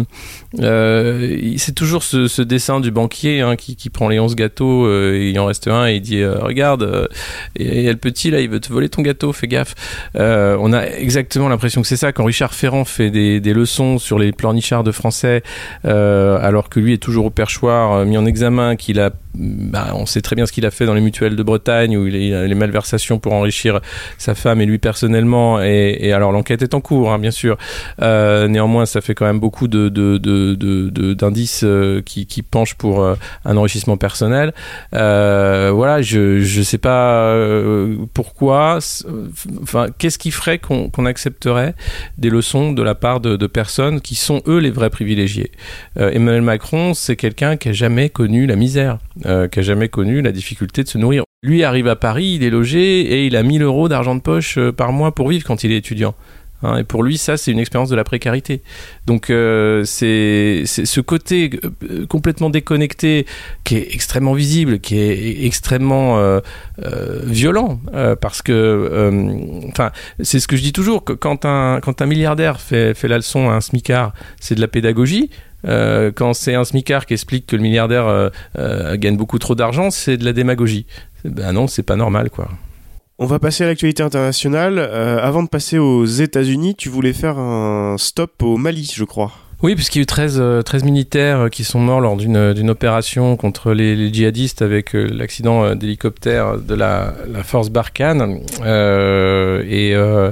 euh, 0.60 1.54
c'est 1.58 1.76
toujours 1.76 2.04
ce, 2.04 2.28
ce 2.28 2.42
dessin 2.42 2.80
du 2.80 2.90
banquier 2.92 3.42
hein, 3.42 3.56
qui, 3.56 3.76
qui 3.76 3.90
prend 3.90 4.08
les 4.10 4.20
11 4.20 4.36
gâteaux 4.36 4.86
euh, 4.86 5.14
et 5.14 5.30
il 5.30 5.40
en 5.40 5.46
reste 5.46 5.68
un 5.68 5.88
et 5.88 5.96
il 5.96 6.02
dit 6.02 6.22
euh, 6.22 6.40
regarde 6.40 6.84
euh, 6.84 7.08
et, 7.56 7.86
et 7.86 7.90
le 7.90 7.98
petit 7.98 8.32
là 8.32 8.40
il 8.40 8.50
veut 8.50 8.60
te 8.60 8.72
voler 8.72 8.90
ton 8.90 9.02
gâteau 9.02 9.34
fais 9.34 9.48
gaffe. 9.48 9.76
Euh, 10.16 10.58
on 10.60 10.74
a 10.74 10.84
exactement 10.86 11.50
l'impression 11.50 11.82
que 11.82 11.88
c'est 11.88 11.98
ça 11.98 12.12
quand 12.12 12.26
Richard 12.26 12.54
Ferrand 12.54 12.86
fait 12.86 13.12
des, 13.12 13.40
des 13.40 13.54
leçons 13.54 14.00
sur 14.00 14.18
les 14.18 14.32
pleurnichards 14.32 14.84
de 14.84 14.92
français 14.92 15.44
euh, 15.86 16.40
alors 16.42 16.70
que 16.70 16.80
lui 16.80 16.94
est 16.94 16.98
toujours 16.98 17.26
au 17.26 17.30
perchoir 17.30 18.06
mis 18.06 18.18
en 18.18 18.26
examen 18.26 18.76
qu'il 18.76 19.00
a 19.00 19.12
bah, 19.36 19.92
on 19.94 20.08
sait 20.08 20.22
très 20.22 20.36
bien 20.36 20.48
ce 20.48 20.52
qu'il 20.52 20.66
a 20.66 20.72
fait 20.72 20.88
dans 20.88 20.96
les 20.96 21.02
mutuelles 21.02 21.36
de 21.36 21.44
Bretagne 21.44 21.96
où 21.96 22.08
il 22.08 22.34
a 22.34 22.48
les 22.48 22.56
malversations 22.56 23.20
pour 23.20 23.34
enrichir 23.34 23.82
sa 24.18 24.34
femme 24.34 24.62
et 24.62 24.66
lui 24.66 24.80
personnellement 24.80 25.62
et, 25.62 25.96
et 26.00 26.14
alors 26.14 26.32
l'enquête 26.32 26.64
est 26.64 26.74
en 26.74 26.82
cours 26.82 27.12
hein, 27.12 27.20
bien 27.20 27.30
sûr. 27.32 27.58
Néanmoins 28.00 28.88
ça 28.88 29.02
fait 29.02 29.14
quand 29.14 29.26
même 29.26 29.40
beaucoup 29.40 29.68
de, 29.68 29.90
de, 29.90 30.18
de, 30.18 30.47
d'indices 30.56 31.62
euh, 31.64 32.02
qui, 32.02 32.26
penchent 32.42 32.76
pour 32.76 33.02
euh, 33.02 33.16
un 33.46 33.58
enrichissement 33.58 33.98
personnel. 33.98 34.54
Euh, 34.94 35.72
voilà 35.74 36.02
je 36.02 36.40
je 36.40 36.62
sais 36.62 36.78
pas 36.78 37.36
pourquoi 38.14 38.80
enfin 39.62 39.88
qu'est-ce 39.98 40.18
qui 40.18 40.32
ferait 40.32 40.60
qu'on 40.60 41.06
accepterait 41.06 41.74
des 42.18 42.30
leçons 42.30 42.72
de 42.72 42.84
la 42.84 42.96
part 42.96 43.20
de, 43.20 43.48
personnes 43.48 44.02
qui 44.02 44.16
sont 44.16 44.42
eux 44.48 44.60
les 44.60 44.72
vrais 44.72 44.90
privilégiés? 44.90 45.52
Emmanuel 45.96 46.42
Macron 46.42 46.94
c'est 46.94 47.16
quelqu'un 47.16 47.58
qui 47.58 47.70
a 47.70 47.74
jamais 47.74 48.10
connu 48.10 48.46
la 48.46 48.56
misère 48.56 49.00
qui 49.24 49.60
a 49.60 49.62
jamais 49.62 49.90
connu 49.90 50.22
la 50.22 50.32
difficulté 50.32 50.84
de 50.84 50.90
se 50.90 50.98
nourrir. 50.98 51.24
Lui 51.44 51.64
arrive 51.64 51.88
à 51.88 51.96
Paris 51.96 52.36
il 52.36 52.44
est 52.44 52.50
logé 52.50 53.02
et 53.02 53.26
il 53.26 53.36
a 53.36 53.44
1000 53.44 53.62
euros 53.64 53.90
d'argent 53.90 54.16
de 54.16 54.22
poche 54.22 54.60
par 54.72 54.92
mois 54.92 55.14
pour 55.14 55.30
vivre 55.30 55.46
quand 55.46 55.64
il 55.64 55.72
est 55.72 55.78
étudiant 55.78 56.16
Hein, 56.64 56.78
et 56.78 56.84
pour 56.84 57.04
lui, 57.04 57.18
ça, 57.18 57.38
c'est 57.38 57.52
une 57.52 57.60
expérience 57.60 57.90
de 57.90 57.96
la 57.96 58.04
précarité. 58.04 58.62
Donc, 59.06 59.30
euh, 59.30 59.84
c'est 59.86 60.64
ce 60.66 61.02
côté 61.02 61.52
euh, 61.64 62.06
complètement 62.08 62.50
déconnecté 62.50 63.26
qui 63.64 63.76
est 63.76 63.94
extrêmement 63.94 64.34
visible, 64.34 64.80
qui 64.80 64.98
est 64.98 65.46
extrêmement 65.46 66.18
euh, 66.18 66.42
violent, 67.24 67.80
parce 68.22 68.42
que, 68.42 69.68
enfin, 69.70 69.92
c'est 70.22 70.40
ce 70.40 70.48
que 70.48 70.56
je 70.56 70.64
dis 70.64 70.74
toujours, 70.74 71.04
que 71.04 71.14
quand 71.14 71.46
un 71.46 71.80
quand 71.82 72.02
un 72.02 72.06
milliardaire 72.06 72.60
fait 72.60 72.94
fait 72.94 73.08
la 73.08 73.18
leçon 73.18 73.50
à 73.50 73.54
un 73.54 73.62
smicard, 73.62 74.14
c'est 74.40 74.56
de 74.56 74.62
la 74.62 74.68
pédagogie. 74.68 75.30
Quand 75.64 76.34
c'est 76.34 76.56
un 76.56 76.64
smicard 76.64 77.06
qui 77.06 77.14
explique 77.14 77.48
que 77.48 77.56
le 77.56 77.62
milliardaire 77.62 78.32
gagne 78.96 79.18
beaucoup 79.18 79.40
trop 79.40 79.56
d'argent, 79.56 79.92
c'est 79.92 80.18
de 80.18 80.26
la 80.26 80.34
démagogie. 80.34 80.86
Ben 81.26 81.52
non, 81.52 81.68
c'est 81.68 81.84
pas 81.84 81.96
normal, 81.96 82.30
quoi. 82.30 82.50
On 83.20 83.26
va 83.26 83.40
passer 83.40 83.64
à 83.64 83.68
l'actualité 83.68 84.04
internationale. 84.04 84.78
Euh, 84.78 85.18
avant 85.20 85.42
de 85.42 85.50
passer 85.50 85.80
aux 85.80 86.06
États-Unis, 86.06 86.76
tu 86.76 86.90
voulais 86.90 87.14
faire 87.14 87.40
un 87.40 87.98
stop 87.98 88.44
au 88.44 88.58
Mali, 88.58 88.92
je 88.94 89.04
crois. 89.06 89.32
Oui, 89.64 89.74
puisqu'il 89.74 89.98
y 89.98 90.02
a 90.02 90.04
eu 90.04 90.06
13, 90.06 90.38
euh, 90.40 90.62
13 90.62 90.84
militaires 90.84 91.40
euh, 91.40 91.50
qui 91.50 91.64
sont 91.64 91.80
morts 91.80 92.00
lors 92.00 92.16
d'une 92.16 92.54
d'une 92.54 92.70
opération 92.70 93.36
contre 93.36 93.74
les, 93.74 93.96
les 93.96 94.14
djihadistes 94.14 94.62
avec 94.62 94.96
euh, 94.96 95.10
l'accident 95.12 95.64
euh, 95.64 95.74
d'hélicoptère 95.74 96.60
de 96.60 96.76
la, 96.76 97.16
la 97.28 97.42
force 97.44 97.72
Barkhane. 97.72 98.42
Euh, 98.62 99.64
et, 99.68 99.96
euh, 99.96 100.32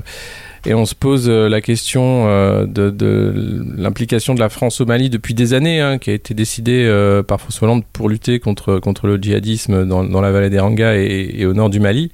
et 0.67 0.73
on 0.73 0.86
se 0.86 0.95
pose 0.95 1.30
euh, 1.30 1.47
la 1.47 1.62
question 1.62 2.28
euh, 2.28 2.65
de, 2.65 3.34
l'implication 3.78 4.34
de 4.34 4.39
la 4.39 4.49
France 4.49 4.82
au 4.82 4.86
Mali 4.86 5.10
depuis 5.10 5.34
des 5.36 5.54
années, 5.54 5.80
hein, 5.80 5.99
qui 5.99 6.10
a 6.10 6.13
été 6.13 6.34
décidée 6.34 6.86
euh, 6.86 7.21
par 7.21 7.39
François 7.39 7.67
Hollande 7.67 7.84
pour 7.93 8.10
lutter 8.10 8.39
contre, 8.39 8.80
contre 8.80 9.06
le 9.08 9.17
djihadisme 9.17 9.86
dans, 9.86 10.21
la 10.21 10.32
vallée 10.32 10.49
des 10.49 10.60
Rangas 10.60 10.95
et, 10.95 11.45
au 11.45 11.54
nord 11.54 11.69
du 11.69 11.80
Mali. 11.80 12.12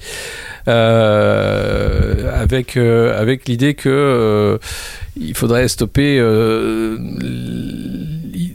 Euh, 0.67 2.41
avec, 2.41 2.75
avec 2.77 3.47
l'idée 3.47 3.73
que 3.73 4.59
il 5.19 5.35
faudrait 5.35 5.67
stopper 5.67 6.19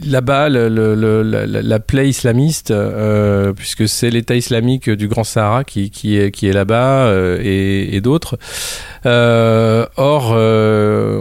là-bas 0.07 0.49
la, 0.49 0.69
la- 0.69 1.47
la 1.63 1.81
plaie 1.81 2.09
islamiste, 2.09 2.73
puisque 3.57 3.89
c'est 3.89 4.11
l'État 4.11 4.35
islamique 4.35 4.91
du 4.91 5.09
Grand 5.09 5.25
Sahara 5.25 5.65
qui, 5.65 5.91
qui 5.91 6.17
est, 6.17 6.53
là-bas 6.53 7.13
et 7.43 8.01
d'autres. 8.03 8.39
Euh, 9.07 9.87
or, 9.97 10.33
euh, 10.35 11.17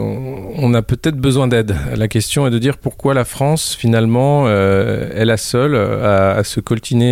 on 0.58 0.74
a 0.74 0.82
peut-être 0.82 1.16
besoin 1.16 1.46
d'aide. 1.46 1.76
La 1.96 2.08
question 2.08 2.46
est 2.46 2.50
de 2.50 2.58
dire 2.58 2.78
pourquoi 2.78 3.14
la 3.14 3.24
France, 3.24 3.76
finalement, 3.78 4.44
euh, 4.46 5.08
est 5.14 5.24
la 5.24 5.36
seule 5.36 5.76
à, 5.76 6.42
se 6.42 6.58
coltiner 6.60 7.06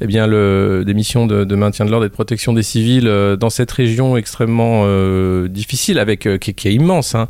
eh 0.00 0.06
bien, 0.06 0.28
des 0.28 0.94
missions 0.94 1.26
de, 1.26 1.54
maintien 1.54 1.84
de 1.86 1.90
l'ordre 1.90 2.04
et 2.06 2.08
de 2.08 2.14
protection 2.14 2.52
des 2.52 2.62
civils 2.62 3.10
dans 3.38 3.50
cette 3.50 3.70
région 3.70 4.16
extrêmement 4.16 4.84
difficile, 5.46 5.98
avec, 5.98 6.28
qui, 6.40 6.68
est 6.68 6.74
immense. 6.74 7.14
hein. 7.14 7.28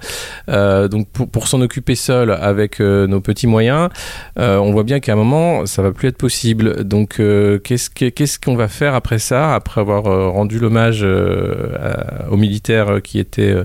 Donc, 0.89 1.09
pour, 1.09 1.47
s'en 1.49 1.61
occuper 1.61 1.95
seul 1.95 2.31
avec 2.33 2.81
nos 2.81 3.21
petits 3.21 3.47
moyens, 3.47 3.89
on 4.37 4.71
voit 4.73 4.85
bien 4.85 5.01
qu'à 5.01 5.13
un 5.13 5.17
moment, 5.17 5.67
ça 5.67 5.83
va 5.83 5.93
plus 5.93 6.09
être 6.09 6.19
possible. 6.19 6.85
Donc, 6.85 7.21
qu'est-ce 7.65 7.91
que- 7.91 8.09
qu'est-ce 8.09 8.39
qu'on 8.39 8.57
va 8.57 8.69
faire 8.69 8.95
après 8.95 9.19
ça, 9.19 9.55
après 9.55 9.81
avoir 9.81 10.05
rendu 10.33 10.59
l'hommage 10.59 11.05
à- 11.05 12.29
aux 12.31 12.37
militaires 12.49 13.01
qui 13.03 13.19
étaient 13.19 13.53
euh, 13.53 13.65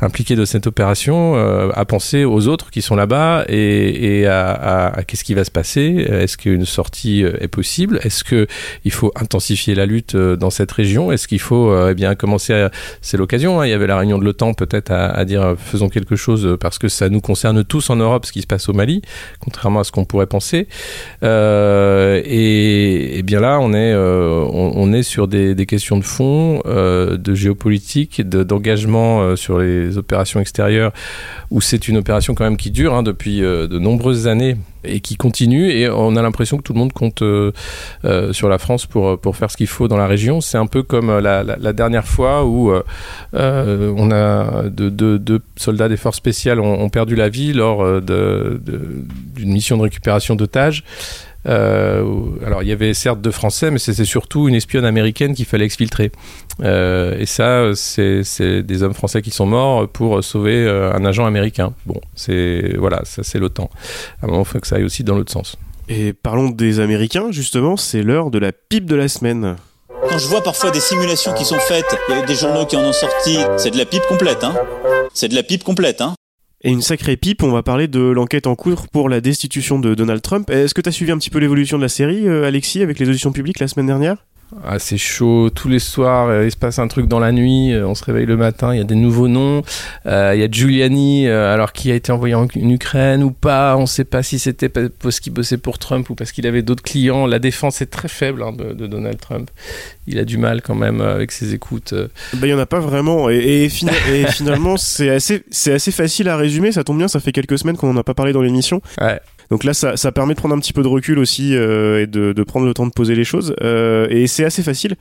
impliqués 0.00 0.36
de 0.36 0.44
cette 0.44 0.66
opération, 0.66 1.36
euh, 1.36 1.70
à 1.74 1.84
penser 1.84 2.24
aux 2.24 2.46
autres 2.48 2.70
qui 2.70 2.82
sont 2.82 2.96
là-bas 2.96 3.44
et, 3.48 4.26
à, 4.26 5.02
qu'est-ce 5.06 5.24
qui 5.24 5.34
va 5.34 5.44
se 5.44 5.50
passer? 5.50 6.06
Est-ce 6.08 6.36
qu'une 6.36 6.66
sortie 6.66 7.24
euh, 7.24 7.32
est 7.40 7.48
possible? 7.48 7.98
Est-ce 8.02 8.24
que 8.24 8.46
il 8.84 8.92
faut 8.92 9.12
intensifier 9.16 9.74
la 9.74 9.86
lutte 9.86 10.14
euh, 10.14 10.36
dans 10.36 10.50
cette 10.50 10.70
région? 10.70 11.10
Est-ce 11.12 11.26
qu'il 11.26 11.40
faut 11.40 11.70
euh, 11.70 11.90
eh 11.92 11.94
bien 11.94 12.14
commencer 12.14 12.52
à... 12.54 12.70
C'est 13.00 13.16
l'occasion, 13.16 13.60
hein, 13.60 13.66
il 13.66 13.70
y 13.70 13.72
avait 13.72 13.86
la 13.86 13.98
réunion 13.98 14.18
de 14.18 14.24
l'OTAN 14.24 14.54
peut-être 14.54 14.90
à, 14.92 15.24
dire 15.24 15.42
euh, 15.42 15.54
faisons 15.56 15.88
quelque 15.88 16.16
chose 16.16 16.46
euh, 16.46 16.56
parce 16.56 16.78
que 16.78 16.88
ça 16.88 17.08
nous 17.08 17.20
concerne 17.20 17.64
tous 17.64 17.90
en 17.90 17.96
Europe 17.96 18.26
ce 18.26 18.32
qui 18.32 18.42
se 18.42 18.46
passe 18.46 18.68
au 18.68 18.72
Mali, 18.72 19.02
contrairement 19.40 19.80
à 19.80 19.84
ce 19.84 19.92
qu'on 19.92 20.04
pourrait 20.04 20.26
penser. 20.26 20.68
Euh, 21.22 22.20
et, 22.24 23.18
et 23.18 23.22
bien 23.22 23.40
là, 23.40 23.58
on 23.60 23.72
est, 23.72 23.92
euh, 23.92 24.44
on, 24.50 24.92
est 24.92 25.02
sur 25.02 25.28
des, 25.28 25.66
questions 25.66 25.98
de 25.98 26.04
fond, 26.04 26.62
euh, 26.66 27.16
de 27.16 27.34
géopolitique, 27.34 28.07
de- 28.18 28.42
d'engagement 28.42 29.20
euh, 29.22 29.36
sur 29.36 29.58
les 29.58 29.98
opérations 29.98 30.40
extérieures, 30.40 30.92
où 31.50 31.60
c'est 31.60 31.88
une 31.88 31.96
opération 31.96 32.34
quand 32.34 32.44
même 32.44 32.56
qui 32.56 32.70
dure 32.70 32.94
hein, 32.94 33.02
depuis 33.02 33.42
euh, 33.44 33.66
de 33.68 33.78
nombreuses 33.78 34.26
années 34.26 34.56
et 34.84 35.00
qui 35.00 35.16
continue. 35.16 35.70
Et 35.70 35.88
on 35.88 36.16
a 36.16 36.22
l'impression 36.22 36.56
que 36.56 36.62
tout 36.62 36.72
le 36.72 36.78
monde 36.78 36.92
compte 36.92 37.22
euh, 37.22 37.52
sur 38.32 38.48
la 38.48 38.58
France 38.58 38.86
pour, 38.86 39.18
pour 39.18 39.36
faire 39.36 39.50
ce 39.50 39.56
qu'il 39.56 39.66
faut 39.66 39.88
dans 39.88 39.96
la 39.96 40.06
région. 40.06 40.40
C'est 40.40 40.58
un 40.58 40.66
peu 40.66 40.82
comme 40.82 41.18
la, 41.18 41.72
dernière 41.72 42.06
fois 42.06 42.44
où 42.44 42.72
on 43.32 44.10
a 44.10 44.62
deux, 44.68 45.40
soldats 45.56 45.88
des 45.88 45.96
forces 45.96 46.16
spéciales 46.16 46.60
ont, 46.60 46.88
perdu 46.88 47.16
la 47.16 47.28
vie 47.28 47.52
lors 47.52 47.82
euh, 47.82 48.00
de- 48.00 48.60
d'une 49.34 49.52
mission 49.52 49.76
de 49.76 49.82
récupération 49.82 50.34
d'otages. 50.36 50.84
Euh, 51.48 52.04
alors 52.44 52.62
il 52.62 52.68
y 52.68 52.72
avait 52.72 52.94
certes 52.94 53.20
deux 53.20 53.30
Français, 53.30 53.70
mais 53.70 53.78
c'était 53.78 54.04
surtout 54.04 54.48
une 54.48 54.54
espionne 54.54 54.84
américaine 54.84 55.34
qu'il 55.34 55.46
fallait 55.46 55.64
exfiltrer. 55.64 56.12
Euh, 56.62 57.18
et 57.18 57.26
ça, 57.26 57.70
c'est 57.74 58.62
des 58.62 58.82
hommes 58.82 58.94
français 58.94 59.22
qui 59.22 59.30
sont 59.30 59.46
morts 59.46 59.88
pour 59.88 60.22
sauver 60.22 60.64
euh, 60.64 60.92
un 60.92 61.04
agent 61.04 61.24
américain. 61.24 61.72
Bon, 61.86 62.00
c'est 62.14 62.74
voilà, 62.76 63.02
ça 63.04 63.22
c'est 63.22 63.38
l'OTAN. 63.38 63.70
À 64.22 64.26
un 64.26 64.28
moment, 64.28 64.42
il 64.42 64.46
faut 64.46 64.58
que 64.58 64.66
ça 64.66 64.76
aille 64.76 64.84
aussi 64.84 65.04
dans 65.04 65.16
l'autre 65.16 65.32
sens. 65.32 65.56
Et 65.88 66.12
parlons 66.12 66.50
des 66.50 66.80
Américains, 66.80 67.30
justement, 67.30 67.78
c'est 67.78 68.02
l'heure 68.02 68.30
de 68.30 68.38
la 68.38 68.52
pipe 68.52 68.84
de 68.84 68.94
la 68.94 69.08
semaine. 69.08 69.56
Quand 70.08 70.18
je 70.18 70.26
vois 70.26 70.42
parfois 70.42 70.70
des 70.70 70.80
simulations 70.80 71.32
qui 71.32 71.44
sont 71.44 71.58
faites, 71.58 71.96
il 72.08 72.16
y 72.16 72.18
a 72.18 72.26
des 72.26 72.34
journaux 72.34 72.66
qui 72.66 72.76
en 72.76 72.82
ont 72.82 72.92
sorti, 72.92 73.38
c'est 73.56 73.70
de 73.70 73.78
la 73.78 73.86
pipe 73.86 74.06
complète, 74.06 74.44
hein. 74.44 74.54
C'est 75.14 75.28
de 75.28 75.34
la 75.34 75.42
pipe 75.42 75.64
complète, 75.64 76.02
hein. 76.02 76.14
Et 76.62 76.70
une 76.70 76.82
sacrée 76.82 77.16
pipe, 77.16 77.44
on 77.44 77.52
va 77.52 77.62
parler 77.62 77.86
de 77.86 78.00
l'enquête 78.00 78.48
en 78.48 78.56
cours 78.56 78.88
pour 78.88 79.08
la 79.08 79.20
destitution 79.20 79.78
de 79.78 79.94
Donald 79.94 80.20
Trump. 80.22 80.50
Est-ce 80.50 80.74
que 80.74 80.80
tu 80.80 80.88
as 80.88 80.92
suivi 80.92 81.12
un 81.12 81.18
petit 81.18 81.30
peu 81.30 81.38
l'évolution 81.38 81.76
de 81.76 81.82
la 81.82 81.88
série, 81.88 82.26
euh, 82.26 82.48
Alexis, 82.48 82.82
avec 82.82 82.98
les 82.98 83.08
auditions 83.08 83.30
publiques 83.30 83.60
la 83.60 83.68
semaine 83.68 83.86
dernière? 83.86 84.16
Ah, 84.64 84.78
c'est 84.78 84.96
chaud. 84.98 85.50
Tous 85.50 85.68
les 85.68 85.78
soirs, 85.78 86.28
euh, 86.28 86.46
il 86.46 86.50
se 86.50 86.56
passe 86.56 86.78
un 86.78 86.88
truc 86.88 87.06
dans 87.06 87.18
la 87.20 87.32
nuit. 87.32 87.72
euh, 87.72 87.86
on 87.86 87.94
se 87.94 88.02
réveille 88.04 88.24
le 88.26 88.36
matin. 88.36 88.74
Il 88.74 88.78
y 88.78 88.80
a 88.80 88.84
des 88.84 88.94
nouveaux 88.94 89.28
noms. 89.28 89.62
Euh, 90.06 90.32
il 90.34 90.40
y 90.40 90.42
a 90.44 90.50
Giuliani, 90.50 91.28
alors 91.28 91.72
qui 91.72 91.90
a 91.92 91.94
été 91.94 92.12
envoyé 92.12 92.34
en, 92.34 92.44
en 92.44 92.48
Ukraine 92.70 93.22
ou 93.22 93.30
pas. 93.30 93.76
On 93.76 93.82
ne 93.82 93.86
sait 93.86 94.04
pas 94.04 94.22
si 94.22 94.38
c'était 94.38 94.68
pa- 94.68 94.88
parce 95.02 95.20
qu'il 95.20 95.32
bossait 95.32 95.58
pour 95.58 95.78
Trump 95.78 96.08
ou 96.10 96.14
parce 96.14 96.32
qu'il 96.32 96.46
avait 96.46 96.62
d'autres 96.62 96.82
clients. 96.82 97.26
La 97.26 97.38
défense 97.38 97.82
est 97.82 97.86
très 97.90 98.08
faible 98.08 98.42
hein, 98.42 98.52
de, 98.52 98.72
de 98.72 98.86
Donald 98.86 99.20
Trump. 99.20 99.50
Il 100.06 100.18
a 100.18 100.24
du 100.24 100.38
mal 100.38 100.62
quand 100.62 100.74
même 100.74 101.00
avec 101.02 101.30
ses 101.32 101.52
écoutes. 101.54 101.92
Bah, 102.32 102.46
il 102.46 102.48
y 102.50 102.54
en 102.54 102.58
a 102.58 102.66
pas 102.66 102.80
vraiment. 102.80 103.28
Et, 103.30 103.64
et 103.64 103.68
fina- 103.68 103.92
et 104.12 104.26
finalement, 104.26 104.76
c'est 104.78 105.10
assez, 105.10 105.44
assez 105.66 105.90
facile 105.92 106.28
à 106.28 106.36
résumer. 106.36 106.72
Ça 106.72 106.84
tombe 106.84 106.98
bien, 106.98 107.08
ça 107.08 107.20
fait 107.20 107.32
quelques 107.32 107.58
semaines 107.58 107.76
qu'on 107.76 107.90
en 107.90 107.96
a 107.98 108.04
pas 108.04 108.14
parlé 108.14 108.32
dans 108.32 108.42
l'émission. 108.42 108.80
Ouais. 109.00 109.20
Donc 109.50 109.64
là, 109.64 109.72
ça, 109.72 110.12
permet 110.12 110.34
de 110.34 110.38
prendre 110.38 110.54
un 110.54 110.58
petit 110.58 110.72
peu 110.72 110.82
de 110.82 110.88
recul 110.88 111.18
aussi 111.18 111.56
euh, 111.56 112.02
et 112.02 112.06
de, 112.06 112.42
prendre 112.42 112.66
le 112.66 112.74
temps 112.74 112.86
de 112.86 112.92
poser 112.92 113.14
les 113.14 113.24
choses. 113.24 113.54
Euh, 113.62 114.06
et 114.10 114.26
c'est 114.26 114.44
assez 114.44 114.62
facile. 114.62 114.96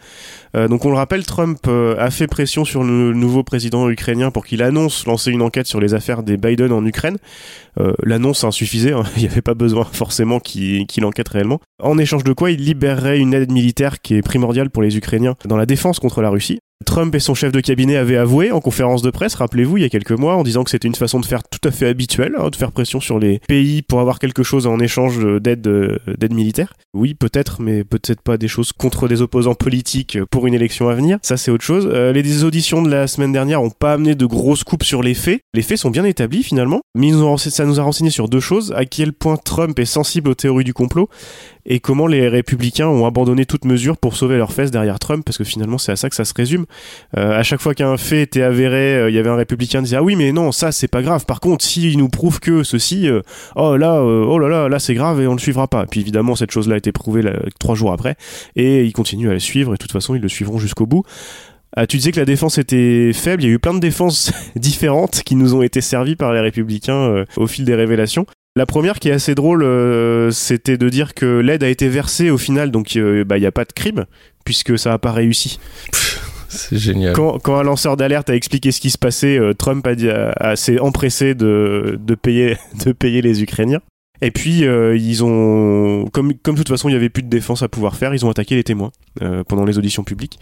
Euh, 0.56 0.68
donc 0.68 0.86
on 0.86 0.90
le 0.90 0.96
rappelle, 0.96 1.26
Trump 1.26 1.68
a 1.68 2.10
fait 2.12 2.28
pression 2.28 2.66
sur 2.66 2.84
le 2.84 3.14
nouveau 3.14 3.44
président 3.44 3.90
ukrainien 3.90 4.32
pour 4.32 4.46
qu'il 4.46 4.64
annonce 4.64 5.06
lancer 5.06 5.32
une 5.32 5.42
enquête 5.42 5.68
sur 5.68 5.80
les 5.80 5.94
affaires 5.94 6.24
des 6.24 6.38
Biden 6.38 6.72
en 6.72 6.86
Ukraine. 6.86 7.18
L'annonce 8.04 8.44
insuffisait, 8.44 8.94
hein. 8.94 9.04
il 9.18 9.24
n'y 9.24 9.30
avait 9.30 9.42
pas 9.42 9.54
besoin 9.54 9.86
forcément 9.92 10.40
qu'il 10.40 11.06
enquête 11.06 11.30
réellement. 11.30 11.60
En 11.82 11.98
échange 11.98 12.24
de 12.24 12.34
quoi, 12.34 12.50
il 12.50 12.64
libérerait 12.64 13.20
une 13.20 13.34
aide 13.34 13.52
militaire 13.52 14.02
qui 14.02 14.16
est 14.16 14.24
primordiale 14.24 14.70
pour 14.70 14.82
les 14.82 14.98
Ukrainiens 14.98 15.36
dans 15.46 15.58
la 15.58 15.68
défense 15.68 16.00
contre 16.00 16.22
la 16.22 16.30
Russie. 16.30 16.60
Trump 16.86 17.14
et 17.16 17.20
son 17.20 17.36
chef 17.36 17.52
de 17.52 17.60
cabinet 17.60 17.98
avaient 17.98 18.18
avoué 18.18 18.52
en 18.52 18.60
conférence 18.60 19.02
de 19.02 19.10
presse, 19.10 19.36
rappelez-vous, 19.36 19.78
il 19.78 19.82
y 19.82 19.86
a 19.86 19.90
quelques 19.90 20.12
mois, 20.12 20.36
en 20.36 20.44
disant 20.44 20.64
que 20.64 20.70
c'était 20.70 20.88
une 20.88 20.96
façon 20.96 21.20
de 21.20 21.26
faire 21.26 21.44
tout 21.44 21.66
à 21.68 21.72
fait 21.72 21.88
habituelle, 21.88 22.36
hein, 22.38 22.50
de 22.50 22.56
faire 22.56 22.72
pression 22.72 23.00
sur 23.00 23.20
les 23.20 23.40
pays 23.48 23.82
pour 23.82 24.00
avoir 24.00 24.20
quelque 24.20 24.44
chose 24.44 24.68
en 24.68 24.80
échange 24.80 25.20
d'aide 25.42 25.68
euh, 25.68 25.98
d'aide 26.18 26.34
militaire. 26.34 26.74
Oui, 26.94 27.14
peut-être, 27.14 27.62
mais 27.62 27.84
peut-être 27.84 28.22
pas 28.22 28.38
des 28.38 28.48
choses 28.48 28.72
contre 28.74 29.08
des 29.08 29.22
opposants 29.22 29.56
politiques 29.56 30.18
pour 30.32 30.48
une 30.48 30.54
élection 30.54 30.90
à 30.90 30.96
venir. 30.96 31.20
Ça, 31.22 31.38
c'est 31.38 31.52
autre 31.52 31.64
chose. 31.64 31.90
Euh, 31.92 32.12
les 32.12 32.44
auditions 32.44 32.82
de 32.82 32.90
la 32.90 33.08
semaine 33.08 33.32
dernière 33.32 33.62
ont 33.62 33.70
pas 33.70 33.94
amené 33.94 34.16
de 34.16 34.26
grosses 34.26 34.64
coupes 34.64 34.84
sur 34.84 35.04
les 35.04 35.14
faits. 35.14 35.42
Les 35.54 35.62
faits 35.62 35.78
sont 35.78 35.90
bien 35.90 36.06
établis 36.06 36.44
finalement, 36.44 36.82
mais 36.96 37.12
ça 37.38 37.66
nous 37.66 37.80
a 37.80 37.84
renseigné 37.84 38.10
sur 38.12 38.30
deux 38.30 38.40
choses 38.40 38.74
à 38.76 38.86
quel 38.86 39.14
point 39.14 39.38
Trump 39.38 39.78
est 39.80 39.86
sensible 39.86 40.30
aux 40.30 40.36
théories 40.36 40.64
du 40.64 40.74
complot 40.74 41.10
et 41.68 41.80
comment 41.80 42.08
les 42.08 42.28
républicains 42.30 42.88
ont 42.88 43.06
abandonné 43.06 43.46
toute 43.46 43.66
mesure 43.66 43.98
pour 43.98 44.16
sauver 44.16 44.38
leurs 44.38 44.54
fesses 44.54 44.72
derrière 44.72 45.00
Trump, 45.00 45.24
parce 45.26 45.38
que 45.38 45.44
finalement 45.44 45.78
c'est 45.78 45.92
à 45.92 45.96
ça 45.98 46.10
que 46.10 46.16
ça 46.16 46.26
se 46.26 46.34
résume. 46.34 46.66
Euh, 47.18 47.38
à 47.38 47.44
chaque 47.44 47.62
fois 47.62 47.76
qu'un 47.76 47.98
fait 47.98 48.22
était 48.22 48.42
avéré, 48.42 48.96
euh, 48.96 49.10
il 49.10 49.16
y 49.16 49.20
avait 49.20 49.30
un 49.30 49.36
républicain 49.36 49.80
qui 49.80 49.86
disait 49.86 49.98
ah 49.98 50.04
oui 50.04 50.16
mais 50.16 50.32
non 50.32 50.52
ça 50.52 50.72
c'est 50.72 50.88
pas 50.88 51.02
grave. 51.02 51.26
Par 51.26 51.42
contre 51.42 51.64
s'il 51.64 51.98
nous 51.98 52.08
prouve 52.08 52.40
que 52.40 52.64
ceci, 52.64 53.08
euh, 53.08 53.22
oh 53.56 53.76
là 53.76 54.02
oh 54.02 54.40
là 54.40 54.48
là 54.48 54.70
là 54.70 54.80
c'est 54.80 54.94
grave 54.94 55.22
et 55.22 55.28
on 55.28 55.34
le 55.34 55.40
suivra 55.40 55.68
pas. 55.68 55.86
Puis 55.86 56.00
évidemment 56.00 56.36
cette 56.36 56.52
chose-là 56.52 56.76
a 56.76 56.78
été 56.78 56.92
prouvée 56.92 57.22
trois 57.60 57.76
jours 57.76 57.92
après 57.92 58.16
et 58.56 58.86
ils 58.86 58.94
continuent 58.94 59.30
à 59.30 59.34
le 59.34 59.40
suivre 59.40 59.72
et 59.72 59.78
de 59.78 59.78
toute 59.78 59.92
façon 59.92 60.16
ils 60.16 60.22
le 60.22 60.30
suivront 60.30 60.58
jusqu'au 60.58 60.86
bout. 60.86 61.04
Ah, 61.76 61.86
tu 61.86 61.98
disais 61.98 62.12
que 62.12 62.20
la 62.20 62.26
défense 62.26 62.58
était 62.58 63.12
faible, 63.14 63.44
il 63.44 63.50
y 63.50 63.52
a 63.52 63.54
eu 63.54 63.60
plein 63.60 63.74
de 63.74 63.80
défenses 63.80 64.32
différentes 64.56 65.22
qui 65.24 65.36
nous 65.36 65.54
ont 65.54 65.62
été 65.62 65.82
servies 65.82 66.16
par 66.16 66.34
les 66.34 66.40
républicains 66.40 67.26
au 67.36 67.46
fil 67.46 67.66
des 67.66 67.76
révélations. 67.76 68.26
La 68.58 68.66
première 68.66 68.98
qui 68.98 69.10
est 69.10 69.12
assez 69.12 69.36
drôle, 69.36 69.62
euh, 69.62 70.32
c'était 70.32 70.80
de 70.80 70.90
dire 70.90 71.14
que 71.14 71.26
l'aide 71.26 71.64
a 71.64 71.70
été 71.70 71.88
versée 71.90 72.32
au 72.32 72.40
final, 72.40 72.72
donc 72.72 72.96
euh, 72.96 73.24
bah, 73.24 73.38
il 73.38 73.42
n'y 73.42 73.46
a 73.46 73.52
pas 73.52 73.66
de 73.66 73.72
crime, 73.72 74.06
puisque 74.46 74.80
ça 74.80 74.90
n'a 74.90 74.98
pas 74.98 75.12
réussi. 75.12 75.60
C'est 76.50 76.80
génial. 76.80 77.14
Quand, 77.14 77.38
quand 77.38 77.60
un 77.60 77.62
lanceur 77.64 77.98
d'alerte 77.98 78.32
a 78.32 78.36
expliqué 78.36 78.72
ce 78.72 78.82
qui 78.82 78.90
se 78.90 78.98
passait, 78.98 79.38
euh, 79.38 79.54
Trump 79.54 79.86
a, 79.86 79.94
dit- 79.94 80.10
a- 80.10 80.32
a- 80.40 80.56
s'est 80.56 80.80
empressé 80.80 81.36
de, 81.36 82.00
de, 82.02 82.16
payer, 82.16 82.58
de 82.84 82.94
payer 82.94 83.22
les 83.22 83.44
Ukrainiens. 83.44 83.82
Et 84.22 84.32
puis, 84.32 84.66
euh, 84.66 84.98
ils 84.98 85.24
ont, 85.24 86.06
comme, 86.12 86.34
comme 86.34 86.56
de 86.56 86.62
toute 86.62 86.70
façon 86.70 86.90
il 86.90 86.94
n'y 86.94 86.98
avait 86.98 87.10
plus 87.10 87.22
de 87.22 87.30
défense 87.30 87.62
à 87.62 87.68
pouvoir 87.68 87.96
faire, 87.96 88.16
ils 88.16 88.26
ont 88.26 88.32
attaqué 88.32 88.56
les 88.56 88.64
témoins 88.64 88.92
euh, 89.22 89.44
pendant 89.44 89.66
les 89.66 89.78
auditions 89.78 90.04
publiques. 90.04 90.40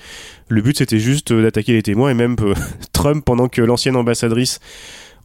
Le 0.47 0.62
but 0.62 0.78
c'était 0.78 0.99
juste 0.99 1.32
euh, 1.32 1.41
d'attaquer 1.43 1.73
les 1.73 1.82
témoins 1.84 2.12
et 2.12 2.13
même 2.13 2.38
euh, 2.39 2.54
Trump, 2.93 3.25
pendant 3.25 3.49
que 3.49 3.62
l'ancienne 3.62 3.97
ambassadrice 3.97 4.62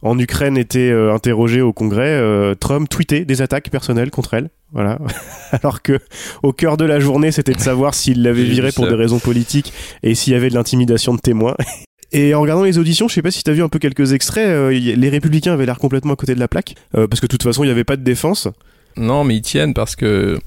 en 0.01 0.17
Ukraine 0.17 0.57
était 0.57 0.89
euh, 0.89 1.13
interrogée 1.13 1.61
au 1.61 1.73
Congrès, 1.73 2.09
euh, 2.09 2.55
Trump 2.55 2.89
tweetait 2.89 3.25
des 3.25 3.41
attaques 3.41 3.69
personnelles 3.69 4.11
contre 4.11 4.33
elle. 4.33 4.49
Voilà. 4.73 4.99
Alors 5.51 5.81
que 5.81 5.99
au 6.43 6.53
cœur 6.53 6.77
de 6.77 6.85
la 6.85 6.99
journée, 6.99 7.31
c'était 7.31 7.53
de 7.53 7.59
savoir 7.59 7.93
s'il 7.93 8.23
l'avait 8.23 8.43
virée 8.43 8.71
pour 8.71 8.87
des 8.87 8.95
raisons 8.95 9.19
politiques 9.19 9.73
et 10.03 10.15
s'il 10.15 10.33
y 10.33 10.35
avait 10.35 10.49
de 10.49 10.55
l'intimidation 10.55 11.13
de 11.13 11.19
témoins. 11.19 11.55
Et 12.13 12.35
en 12.35 12.41
regardant 12.41 12.63
les 12.63 12.77
auditions, 12.77 13.07
je 13.07 13.13
sais 13.13 13.21
pas 13.21 13.31
si 13.31 13.41
t'as 13.41 13.53
vu 13.53 13.63
un 13.63 13.69
peu 13.69 13.79
quelques 13.79 14.11
extraits, 14.11 14.45
euh, 14.45 14.69
les 14.71 15.09
républicains 15.09 15.53
avaient 15.53 15.65
l'air 15.65 15.77
complètement 15.79 16.11
à 16.11 16.15
côté 16.17 16.35
de 16.35 16.41
la 16.41 16.49
plaque, 16.49 16.75
euh, 16.97 17.07
parce 17.07 17.21
que 17.21 17.25
de 17.25 17.31
toute 17.31 17.43
façon, 17.43 17.63
il 17.63 17.67
n'y 17.67 17.71
avait 17.71 17.85
pas 17.85 17.95
de 17.95 18.03
défense. 18.03 18.49
Non, 18.97 19.23
mais 19.23 19.37
ils 19.37 19.41
tiennent 19.41 19.73
parce 19.73 19.95
que 19.95 20.37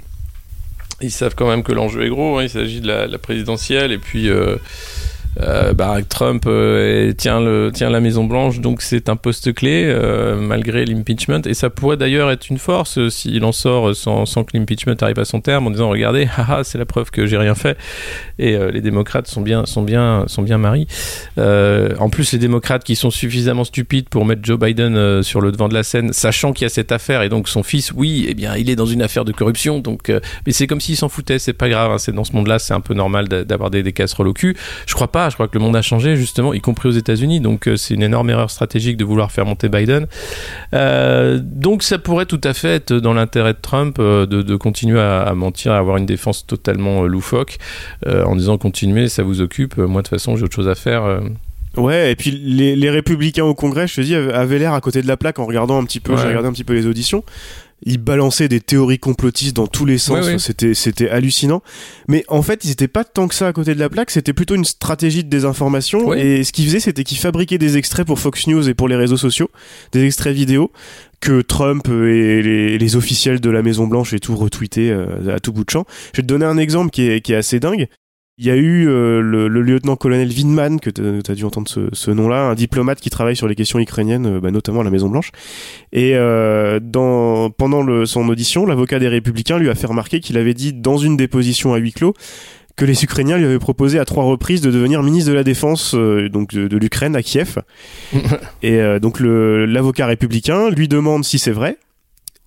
ils 1.01 1.11
savent 1.11 1.35
quand 1.35 1.49
même 1.49 1.63
que 1.63 1.73
l'enjeu 1.73 2.05
est 2.05 2.11
gros. 2.11 2.37
hein. 2.39 2.43
Il 2.43 2.51
s'agit 2.51 2.83
de 2.83 2.87
la, 2.87 3.07
la 3.07 3.17
présidentielle 3.19 3.93
et 3.93 3.99
puis 3.99 4.29
euh, 4.29 4.57
euh, 5.41 5.73
bah, 5.73 5.97
Trump 6.09 6.45
euh, 6.47 7.13
tient, 7.13 7.41
la 7.41 8.01
Maison 8.01 8.25
Blanche, 8.25 8.61
donc 8.61 8.83
c'est 8.83 9.09
un 9.09 9.17
poste 9.17 9.53
clé 9.53 9.85
euh, 9.87 10.37
malgré 10.37 10.85
l'impeachment. 10.85 11.43
Et 11.47 11.55
ça 11.55 11.71
pourrait 11.71 11.97
d'ailleurs 11.97 12.31
être 12.31 12.49
une 12.49 12.59
force 12.59 13.09
s'il 13.09 13.45
en 13.45 13.53
sort 13.53 13.95
sans, 13.95 14.25
que 14.45 14.57
l'impeachment 14.57 14.97
arrive 15.01 15.19
à 15.19 15.25
son 15.25 15.41
terme 15.41 15.67
en 15.67 15.71
disant 15.71 15.89
regardez, 15.89 16.29
c'est 16.63 16.79
la 16.79 16.87
preuve 16.87 17.11
que 17.11 17.27
j'ai 17.27 17.37
rien 17.37 17.55
fait. 17.55 17.77
Et 18.39 18.57
les 18.73 18.81
démocrates 18.81 19.27
sont 19.29 19.41
bien, 19.41 19.67
sont 19.67 19.83
bien, 19.83 20.25
sont 20.27 20.43
bien 20.43 20.59
maris. 20.59 20.87
En 21.37 22.09
plus, 22.11 22.33
les 22.33 22.39
démocrates 22.39 22.85
qui 22.85 22.97
sont 22.97 23.11
suffisamment 23.11 23.65
stupides 23.65 24.09
pour 24.09 24.25
mettre 24.25 24.43
Joe 24.45 24.59
Biden 24.59 25.23
sur 25.23 25.41
le 25.41 25.53
devant 25.53 25.69
de 25.69 25.75
la 25.75 25.83
scène, 25.83 26.13
sachant 26.13 26.53
qu'il 26.53 26.65
y 26.65 26.67
a 26.67 26.71
cette 26.71 26.93
affaire 26.93 27.23
et 27.23 27.29
donc 27.29 27.49
son 27.49 27.63
fils, 27.63 27.93
oui, 27.93 28.27
eh 28.29 28.35
bien, 28.35 28.57
il 28.57 28.71
est 28.71 28.77
dans 28.77 28.87
une 28.87 29.03
affaire 29.03 29.25
de 29.25 29.33
corruption. 29.33 29.79
Donc, 29.79 30.11
mais 30.47 30.53
c'est 30.53 30.67
comme 30.67 30.81
s'il 30.81 30.97
s'en 30.97 31.09
foutait. 31.09 31.39
C'est 31.39 31.53
pas 31.53 31.69
grave. 31.69 31.93
hein, 31.93 31.99
c'est 31.99 32.13
dans 32.13 32.25
ce 32.25 32.33
monde-là, 32.33 32.59
c'est 32.59 32.75
un 32.75 32.81
peu 32.81 32.95
normal 32.95 33.29
d'a- 33.29 33.45
d'avoir 33.45 33.71
des, 33.71 33.83
des 33.83 33.93
casseroles 33.93 34.29
au 34.29 34.33
cul. 34.33 34.57
Je 34.87 34.95
crois 34.95 35.09
pas. 35.11 35.24
Je 35.29 35.35
crois 35.35 35.49
que 35.49 35.55
le 35.59 35.61
monde 35.65 35.77
a 35.77 35.83
changé 35.83 36.17
justement, 36.17 36.53
y 36.55 36.61
compris 36.61 36.89
aux 36.89 36.93
États-Unis. 36.93 37.41
Donc, 37.41 37.69
euh, 37.69 37.77
c'est 37.77 37.95
une 37.95 38.03
énorme 38.03 38.31
erreur 38.31 38.51
stratégique 38.51 38.97
de 38.97 39.05
vouloir 39.05 39.31
faire 39.33 39.47
monter 39.47 39.69
Biden. 39.69 40.07
Euh, 40.75 41.39
donc, 41.43 41.83
ça 41.83 41.99
pourrait 41.99 42.27
tout 42.27 42.41
à 42.45 42.55
fait 42.55 42.69
être 42.77 42.93
dans 42.93 43.15
l'intérêt 43.15 43.53
de 43.55 43.59
Trump 43.61 43.97
euh, 43.99 44.27
de, 44.27 44.43
de 44.43 44.57
continuer 44.57 45.01
à, 45.01 45.23
à 45.23 45.35
mentir, 45.35 45.73
à 45.73 45.79
avoir 45.79 45.97
une 45.97 46.07
défense 46.07 46.47
totalement 46.47 47.03
loufoque, 47.05 47.59
euh, 48.07 48.25
en 48.25 48.37
disant 48.37 48.59
continuez, 48.59 49.09
ça 49.09 49.23
vous 49.23 49.41
occupe. 49.41 49.77
Moi, 49.77 50.03
de 50.03 50.07
toute 50.07 50.09
façon, 50.09 50.37
j'ai 50.37 50.45
autre 50.45 50.55
chose 50.55 50.69
à 50.69 50.75
faire. 50.75 51.21
Ouais, 51.77 52.13
et 52.13 52.15
puis 52.15 52.31
les, 52.31 52.77
les 52.77 52.91
républicains 52.91 53.45
au 53.45 53.55
Congrès, 53.55 53.89
je 53.89 53.97
te 53.97 54.01
dis, 54.01 54.15
avaient 54.15 54.33
avaient 54.33 54.59
l'air 54.61 54.75
à 54.75 54.81
côté 54.81 55.03
de 55.03 55.09
la 55.09 55.17
plaque 55.17 55.41
en 55.41 55.47
regardant 55.47 55.77
un 55.81 55.85
petit 55.85 55.99
peu, 55.99 56.13
Ouais. 56.13 56.19
j'ai 56.23 56.29
regardé 56.29 56.49
un 56.49 56.53
petit 56.53 56.63
peu 56.63 56.73
les 56.73 56.87
auditions. 56.87 57.25
Ils 57.87 57.99
balançaient 57.99 58.49
des 58.49 58.61
théories 58.61 58.99
complotistes 58.99 59.55
dans 59.55 59.67
tous 59.67 59.85
les 59.85 59.99
sens, 59.99 60.25
Ouais, 60.25 60.33
ouais. 60.33 60.39
c'était 60.39 60.73
c'était 60.75 61.09
hallucinant. 61.11 61.63
Mais 62.09 62.25
en 62.29 62.41
fait, 62.43 62.65
ils 62.65 62.71
étaient 62.71 62.89
pas 62.89 63.05
tant 63.05 63.29
que 63.29 63.35
ça 63.35 63.47
à 63.47 63.53
côté 63.53 63.75
de 63.75 63.79
la 63.81 63.91
plaque, 63.91 64.11
c'était 64.11 64.33
plutôt 64.33 64.55
une 64.55 64.65
stratégie 64.65 65.23
de 65.23 65.29
désinformation. 65.29 66.07
Ouais. 66.09 66.27
Et 66.27 66.45
ce 66.45 66.53
qu'ils 66.53 66.65
faisaient, 66.65 66.81
c'était 66.81 67.05
qu'ils 67.05 67.19
fabriquaient 67.19 67.59
des 67.59 67.77
extraits 67.77 68.07
pour 68.07 68.19
Fox 68.19 68.47
News 68.47 68.69
et 68.69 68.75
pour 68.75 68.89
les 68.89 68.97
réseaux 68.97 69.19
sociaux, 69.19 69.51
des 69.93 70.03
extraits 70.05 70.35
vidéo 70.35 70.73
que 71.21 71.41
Trump 71.43 71.87
et 71.89 72.43
les, 72.43 72.79
les 72.79 72.97
officiels 72.97 73.41
de 73.41 73.51
la 73.51 73.63
Maison 73.63 73.87
Blanche 73.87 74.13
et 74.13 74.19
tout 74.19 74.35
retweetaient 74.37 74.91
euh, 74.91 75.35
à 75.35 75.41
tout 75.41 75.53
bout 75.53 75.65
de 75.65 75.71
champ. 75.71 75.85
Je 76.13 76.19
vais 76.19 76.23
te 76.23 76.29
donner 76.29 76.45
un 76.47 76.59
exemple 76.59 76.91
qui 76.91 77.03
est, 77.09 77.21
qui 77.21 77.33
est 77.33 77.37
assez 77.37 77.61
dingue. 77.61 77.87
Il 78.37 78.47
y 78.47 78.51
a 78.51 78.57
eu 78.57 78.89
euh, 78.89 79.21
le, 79.21 79.47
le 79.47 79.63
lieutenant-colonel 79.63 80.29
Windman, 80.29 80.81
que 80.81 80.91
tu 80.91 81.31
as 81.31 81.35
dû 81.35 81.45
entendre 81.45 81.69
ce, 81.69 81.89
ce 81.93 82.11
nom-là, 82.11 82.43
un 82.43 82.55
diplomate 82.55 83.01
qui 83.01 83.09
travaille 83.09 83.37
sur 83.37 83.47
les 83.47 83.55
questions 83.55 83.79
ukrainiennes, 83.79 84.27
euh, 84.27 84.41
bah, 84.41 84.51
notamment 84.51 84.81
à 84.81 84.85
la 84.85 84.91
Maison-Blanche. 84.91 85.31
Et 85.93 86.17
euh, 86.17 86.81
dans, 86.83 87.51
pendant 87.51 87.83
le, 87.83 88.07
son 88.07 88.29
audition, 88.29 88.67
l'avocat 88.67 88.99
des 88.99 89.09
Républicains 89.09 89.59
lui 89.59 89.71
a 89.71 89.75
fait 89.77 89.87
remarquer 89.87 90.19
qu'il 90.19 90.37
avait 90.37 90.55
dit 90.55 90.73
dans 90.73 90.97
une 90.97 91.17
déposition 91.17 91.75
à 91.75 91.79
huis 91.79 91.93
clos 91.93 92.15
que 92.77 92.85
les 92.85 93.05
Ukrainiens 93.05 93.39
lui 93.39 93.45
avaient 93.45 93.59
proposé 93.59 93.99
à 93.99 94.05
trois 94.05 94.25
reprises 94.25 94.61
de 94.61 94.71
devenir 94.71 95.03
ministre 95.03 95.31
de 95.31 95.37
la 95.37 95.45
Défense 95.45 95.95
euh, 95.95 96.29
donc 96.29 96.53
de, 96.55 96.67
de 96.67 96.77
l'Ukraine 96.77 97.15
à 97.15 97.23
Kiev. 97.23 97.59
Et 98.63 98.81
euh, 98.81 98.99
donc 98.99 99.21
l'avocat 99.21 100.07
républicain 100.07 100.71
lui 100.71 100.89
demande 100.89 101.25
si 101.25 101.39
c'est 101.39 101.53
vrai. 101.53 101.79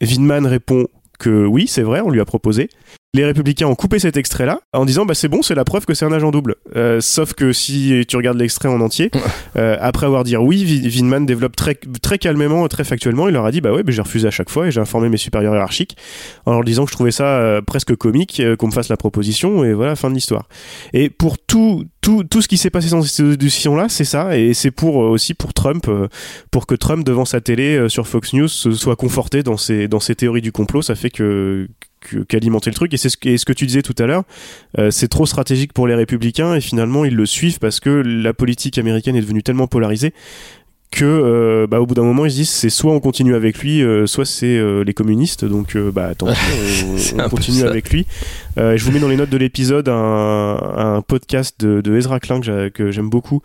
Windman 0.02 0.46
répond 0.46 0.88
que 1.18 1.46
oui, 1.46 1.68
c'est 1.68 1.82
vrai, 1.82 2.02
on 2.02 2.10
lui 2.10 2.20
a 2.20 2.26
proposé. 2.26 2.70
Les 3.14 3.24
républicains 3.26 3.66
ont 3.68 3.74
coupé 3.74 3.98
cet 4.00 4.16
extrait-là 4.18 4.60
en 4.74 4.86
disant 4.86 5.06
bah 5.06 5.16
c'est 5.16 5.30
bon, 5.30 5.42
c'est 5.42 5.56
la 5.56 5.64
preuve 5.64 5.86
que 5.86 5.94
c'est 5.94 6.06
un 6.06 6.12
agent 6.12 6.30
double. 6.30 6.56
Euh, 6.76 7.00
sauf 7.02 7.34
que 7.34 7.52
si 7.54 8.04
tu 8.08 8.16
regardes 8.18 8.38
l'extrait 8.38 8.68
en 8.70 8.80
entier, 8.82 9.10
euh, 9.56 9.78
après 9.80 10.06
avoir 10.06 10.24
dit 10.26 10.36
oui, 10.38 10.64
Vi- 10.66 10.88
Vindman 10.90 11.26
développe 11.26 11.56
très 11.56 11.76
très 12.02 12.18
calmement, 12.20 12.68
très 12.68 12.84
factuellement, 12.84 13.28
il 13.30 13.34
leur 13.34 13.46
a 13.46 13.52
dit 13.52 13.62
bah 13.62 13.72
ouais, 13.72 13.82
bah, 13.82 13.92
j'ai 13.94 14.02
refusé 14.02 14.28
à 14.28 14.32
chaque 14.32 14.50
fois 14.50 14.68
et 14.68 14.72
j'ai 14.72 14.82
informé 14.82 15.08
mes 15.10 15.18
supérieurs 15.18 15.54
hiérarchiques 15.54 15.96
en 16.46 16.52
leur 16.52 16.64
disant 16.64 16.84
que 16.84 16.92
je 16.92 16.96
trouvais 16.96 17.12
ça 17.12 17.24
euh, 17.40 17.62
presque 17.62 17.96
comique 17.96 18.40
euh, 18.42 18.56
qu'on 18.58 18.68
me 18.68 18.72
fasse 18.74 18.90
la 18.90 18.98
proposition 18.98 19.64
et 19.64 19.74
voilà 19.74 19.96
fin 19.96 20.10
de 20.10 20.16
l'histoire. 20.16 20.48
Et 20.94 21.10
pour 21.10 21.40
tout 21.40 21.86
tout 22.02 22.24
tout 22.26 22.42
ce 22.42 22.48
qui 22.50 22.58
s'est 22.58 22.70
passé 22.70 22.90
dans 22.90 23.02
cette 23.02 23.26
discussion-là, 23.40 23.88
c'est 23.90 24.06
ça 24.06 24.38
et 24.38 24.54
c'est 24.54 24.70
pour 24.72 25.02
euh, 25.02 25.08
aussi 25.08 25.34
pour 25.34 25.54
Trump, 25.54 25.88
euh, 25.88 26.08
pour 26.52 26.68
que 26.68 26.76
Trump 26.76 27.04
devant 27.06 27.26
sa 27.26 27.40
télé 27.42 27.88
sur 27.90 28.06
Fox 28.08 28.34
News 28.34 28.50
soit 28.50 28.96
conforté 28.98 29.44
dans 29.44 29.58
ses 29.58 29.88
dans 29.88 30.02
ses 30.02 30.14
théories 30.14 30.42
du 30.42 30.52
complot, 30.52 30.82
ça 30.84 30.94
fait 30.96 31.10
que- 31.10 31.68
qu'alimenter 32.28 32.70
le 32.70 32.76
truc. 32.76 32.94
Et 32.94 32.98
c'est 32.98 33.10
ce, 33.10 33.18
que- 33.18 33.30
et 33.30 33.38
ce 33.38 33.46
que 33.46 33.54
tu 33.54 33.66
disais 33.66 33.82
tout 33.82 33.96
à 34.00 34.06
l'heure 34.06 34.24
euh, 34.78 34.92
c'est 34.92 35.08
trop 35.08 35.26
stratégique 35.26 35.74
pour 35.74 35.88
les 35.88 35.96
républicains 35.96 36.56
et 36.56 36.62
finalement 36.62 37.06
ils 37.06 37.16
le 37.16 37.26
suivent 37.26 37.60
parce 37.60 37.80
que 37.80 37.90
la 37.90 38.34
politique 38.34 38.78
américaine 38.78 39.16
est 39.16 39.22
devenue 39.22 39.44
tellement 39.44 39.68
polarisée 39.68 40.14
que 40.90 41.04
euh, 41.04 41.68
bah, 41.68 41.82
au 41.82 41.86
bout 41.86 41.96
d'un 41.96 42.04
moment 42.04 42.26
ils 42.26 42.32
se 42.32 42.36
disent 42.38 42.50
c'est 42.50 42.70
soit 42.70 42.94
on 42.94 43.02
continue 43.02 43.36
avec 43.36 43.60
lui 43.60 43.82
euh, 43.82 44.06
soit 44.08 44.24
c'est 44.26 44.58
euh, 44.58 44.84
les 44.86 44.94
communistes. 44.94 45.44
Donc 45.44 45.76
bah 45.78 46.16
tant 46.16 46.28
pis 46.28 46.36
C'est 46.98 47.20
on, 47.22 47.28
continue 47.30 47.64
avec 47.64 47.90
lui. 47.90 48.06
Je 48.56 48.82
vous 48.84 48.92
mets 48.92 49.00
dans 49.00 49.10
les 49.10 49.18
notes 49.18 49.30
de 49.30 49.38
l'épisode 49.38 49.90
un, 49.90 49.94
un 50.78 51.02
podcast 51.02 51.60
de, 51.60 51.82
de 51.82 51.96
Ezra 51.98 52.20
Klein 52.22 52.40
que 52.40 52.46
j'a- 52.46 52.70
que 52.70 52.92
j'aime 52.92 53.10
beaucoup 53.10 53.42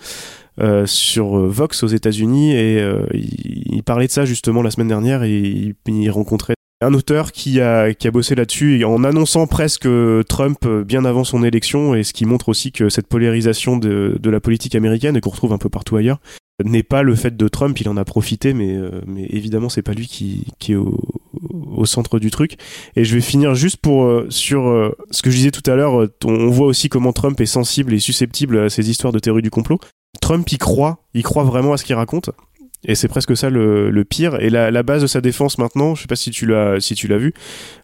sur 0.86 1.36
Vox 1.48 1.82
aux 1.82 1.88
États-Unis. 1.88 2.54
Et 2.54 2.78
il, 3.14 3.74
il 3.76 3.82
parlait 3.82 4.06
de 4.06 4.12
ça 4.12 4.24
justement 4.24 4.62
la 4.62 4.70
semaine 4.70 4.88
dernière. 4.88 5.22
Et 5.24 5.36
il, 5.38 5.74
il 5.88 6.10
rencontrait 6.10 6.54
un 6.82 6.94
auteur 6.94 7.32
qui 7.32 7.60
a, 7.60 7.94
qui 7.94 8.08
a 8.08 8.10
bossé 8.10 8.34
là-dessus 8.34 8.84
en 8.84 9.04
annonçant 9.04 9.46
presque 9.46 9.88
Trump 10.28 10.58
euh, 10.64 10.84
bien 10.84 11.04
avant 11.04 11.24
son 11.24 11.44
élection 11.44 11.94
et 11.94 12.02
ce 12.02 12.12
qui 12.12 12.26
montre 12.26 12.48
aussi 12.48 12.72
que 12.72 12.88
cette 12.88 13.06
polarisation 13.06 13.76
de, 13.76 14.18
de 14.20 14.30
la 14.30 14.40
politique 14.40 14.74
américaine 14.74 15.16
et 15.16 15.20
qu'on 15.20 15.30
retrouve 15.30 15.52
un 15.52 15.58
peu 15.58 15.68
partout 15.68 15.96
ailleurs 15.96 16.18
n'est 16.64 16.82
pas 16.82 17.02
le 17.02 17.14
fait 17.14 17.36
de 17.36 17.48
Trump, 17.48 17.80
il 17.80 17.88
en 17.88 17.96
a 17.96 18.04
profité, 18.04 18.54
mais, 18.54 18.76
euh, 18.76 19.00
mais 19.06 19.26
évidemment 19.30 19.68
c'est 19.68 19.82
pas 19.82 19.94
lui 19.94 20.06
qui, 20.06 20.46
qui 20.58 20.72
est 20.72 20.76
au, 20.76 21.84
centre 21.84 22.18
du 22.18 22.30
truc. 22.30 22.56
Et 22.96 23.04
je 23.04 23.14
vais 23.14 23.20
finir 23.20 23.54
juste 23.54 23.78
pour 23.78 24.04
euh, 24.04 24.26
sur 24.30 24.68
euh, 24.68 24.96
ce 25.10 25.22
que 25.22 25.30
je 25.30 25.36
disais 25.36 25.50
tout 25.50 25.68
à 25.68 25.74
l'heure. 25.74 26.00
euh, 26.00 26.14
on 26.24 26.48
voit 26.48 26.66
aussi 26.66 26.88
comment 26.88 27.12
Trump 27.12 27.40
est 27.40 27.46
sensible 27.46 27.92
et 27.92 27.98
susceptible 27.98 28.58
à 28.58 28.70
ces 28.70 28.88
histoires 28.88 29.12
de 29.12 29.18
théorie 29.18 29.42
du 29.42 29.50
complot. 29.50 29.78
Trump 30.20 30.50
y 30.52 30.58
croit, 30.58 30.98
il 31.14 31.22
croit 31.22 31.44
vraiment 31.44 31.72
à 31.72 31.76
ce 31.76 31.84
qu'il 31.84 31.96
raconte. 31.96 32.30
Et 32.84 32.94
c'est 32.94 33.08
presque 33.08 33.36
ça 33.36 33.48
le, 33.50 33.90
le 33.90 34.04
pire. 34.04 34.40
Et 34.40 34.50
la, 34.50 34.70
la 34.70 34.82
base 34.82 35.02
de 35.02 35.06
sa 35.06 35.20
défense 35.20 35.58
maintenant, 35.58 35.94
je 35.94 36.02
sais 36.02 36.08
pas 36.08 36.16
si 36.16 36.30
tu 36.30 36.46
l'as 36.46 36.80
si 36.80 36.94
tu 36.94 37.06
l'as 37.08 37.18
vu, 37.18 37.32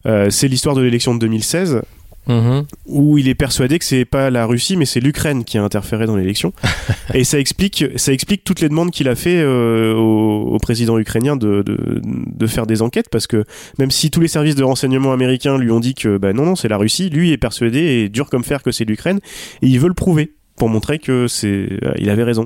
euh, 0.05 0.29
c'est 0.29 0.47
l'histoire 0.47 0.75
de 0.75 0.81
l'élection 0.81 1.13
de 1.13 1.19
2016 1.19 1.81
Mhm. 2.27 2.65
où 2.85 3.17
il 3.17 3.27
est 3.27 3.33
persuadé 3.33 3.79
que 3.79 3.85
c'est 3.85 4.05
pas 4.05 4.29
la 4.29 4.45
Russie 4.45 4.77
mais 4.77 4.85
c'est 4.85 4.99
l'Ukraine 4.99 5.43
qui 5.43 5.57
a 5.57 5.63
interféré 5.63 6.05
dans 6.05 6.15
l'élection 6.15 6.53
et 7.15 7.23
ça 7.23 7.39
explique 7.39 7.85
ça 7.95 8.13
explique 8.13 8.43
toutes 8.43 8.59
les 8.61 8.69
demandes 8.69 8.91
qu'il 8.91 9.07
a 9.07 9.15
fait 9.15 9.39
euh, 9.39 9.95
au, 9.95 10.53
au 10.53 10.57
président 10.59 10.99
ukrainien 10.99 11.37
de, 11.37 11.63
de, 11.63 12.01
de 12.03 12.47
faire 12.47 12.67
des 12.67 12.83
enquêtes 12.83 13.09
parce 13.09 13.25
que 13.25 13.45
même 13.79 13.89
si 13.89 14.11
tous 14.11 14.19
les 14.19 14.27
services 14.27 14.53
de 14.55 14.63
renseignement 14.63 15.11
américains 15.11 15.57
lui 15.57 15.71
ont 15.71 15.79
dit 15.79 15.95
que 15.95 16.17
bah 16.17 16.31
non 16.33 16.45
non 16.45 16.55
c'est 16.55 16.67
la 16.67 16.77
Russie 16.77 17.09
lui 17.09 17.31
est 17.31 17.37
persuadé 17.37 17.79
et 17.79 18.09
dur 18.09 18.29
comme 18.29 18.43
fer 18.43 18.61
que 18.61 18.71
c'est 18.71 18.85
l'Ukraine 18.85 19.21
et 19.63 19.67
il 19.67 19.79
veut 19.79 19.87
le 19.87 19.95
prouver 19.95 20.33
pour 20.55 20.69
montrer 20.69 20.99
que 20.99 21.27
c'est 21.27 21.47
euh, 21.83 21.93
il 21.97 22.11
avait 22.11 22.25
raison 22.25 22.45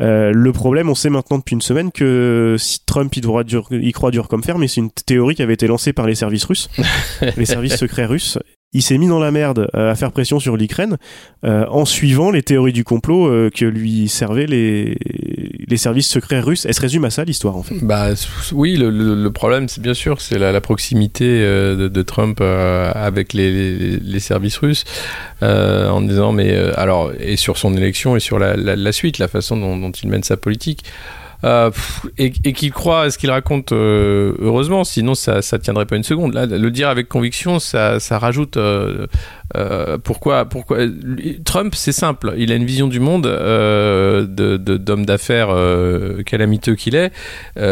euh, 0.00 0.32
le 0.32 0.52
problème, 0.52 0.88
on 0.88 0.94
sait 0.94 1.10
maintenant 1.10 1.38
depuis 1.38 1.54
une 1.54 1.60
semaine 1.60 1.92
que 1.92 2.56
si 2.58 2.80
Trump 2.84 3.16
il, 3.16 3.20
doit 3.20 3.44
dur, 3.44 3.68
il 3.70 3.92
croit 3.92 4.10
dur 4.10 4.28
comme 4.28 4.42
fer, 4.42 4.58
mais 4.58 4.68
c'est 4.68 4.80
une 4.80 4.90
théorie 4.90 5.34
qui 5.34 5.42
avait 5.42 5.54
été 5.54 5.66
lancée 5.66 5.92
par 5.92 6.06
les 6.06 6.14
services 6.14 6.44
russes, 6.44 6.68
les 7.36 7.46
services 7.46 7.76
secrets 7.76 8.06
russes. 8.06 8.38
Il 8.74 8.82
s'est 8.82 8.98
mis 8.98 9.06
dans 9.06 9.20
la 9.20 9.30
merde 9.30 9.70
euh, 9.76 9.92
à 9.92 9.94
faire 9.94 10.10
pression 10.10 10.40
sur 10.40 10.56
l'Ukraine 10.56 10.96
euh, 11.44 11.64
en 11.68 11.84
suivant 11.84 12.32
les 12.32 12.42
théories 12.42 12.72
du 12.72 12.82
complot 12.82 13.28
euh, 13.28 13.48
que 13.48 13.64
lui 13.64 14.08
servaient 14.08 14.46
les, 14.46 14.98
les 15.74 15.78
services 15.78 16.08
secrets 16.08 16.38
russes. 16.38 16.66
Elle 16.66 16.74
se 16.74 16.80
résume 16.80 17.04
à 17.04 17.10
ça 17.10 17.24
l'histoire 17.24 17.56
en 17.56 17.64
fait. 17.64 17.74
Bah 17.82 18.10
oui, 18.52 18.76
le, 18.78 19.28
problème, 19.30 19.68
c'est 19.68 19.80
bien 19.80 19.92
sûr, 19.92 20.20
c'est 20.20 20.38
la, 20.38 20.60
proximité 20.60 21.24
euh, 21.26 21.88
de, 21.88 22.02
Trump 22.02 22.38
euh, 22.40 22.92
avec 22.94 23.32
les, 23.32 24.20
services 24.20 24.58
russes, 24.58 24.84
euh, 25.42 25.88
en 25.88 26.00
disant 26.00 26.30
mais 26.30 26.54
alors 26.76 27.12
et 27.18 27.36
sur 27.36 27.58
son 27.58 27.76
élection 27.76 28.14
et 28.14 28.20
sur 28.20 28.38
la, 28.38 28.92
suite, 28.92 29.18
la 29.18 29.26
façon 29.26 29.56
dont 29.56 29.90
il 29.90 30.08
mène 30.08 30.22
sa 30.22 30.36
politique. 30.36 30.84
Euh, 31.44 31.70
et 32.18 32.32
et 32.44 32.52
qu'il 32.54 32.72
croit 32.72 33.02
à 33.02 33.10
ce 33.10 33.18
qu'il 33.18 33.30
raconte, 33.30 33.72
euh, 33.72 34.34
heureusement, 34.40 34.82
sinon 34.84 35.14
ça 35.14 35.42
ça 35.42 35.58
tiendrait 35.58 35.84
pas 35.86 35.96
une 35.96 36.02
seconde. 36.02 36.32
Là, 36.34 36.46
le 36.46 36.70
dire 36.70 36.88
avec 36.88 37.08
conviction, 37.08 37.58
ça, 37.58 38.00
ça 38.00 38.18
rajoute. 38.18 38.56
euh, 38.56 39.06
pourquoi, 40.02 40.46
pourquoi 40.46 40.78
Trump, 41.44 41.74
c'est 41.76 41.92
simple. 41.92 42.32
Il 42.38 42.50
a 42.50 42.54
une 42.54 42.64
vision 42.64 42.88
du 42.88 42.98
monde 42.98 43.24
de 43.24 44.26
de- 44.56 44.76
d'homme 44.78 45.04
d'affaires 45.06 45.54
calamiteux 46.24 46.74
qu'il 46.76 46.94
est. 46.94 47.12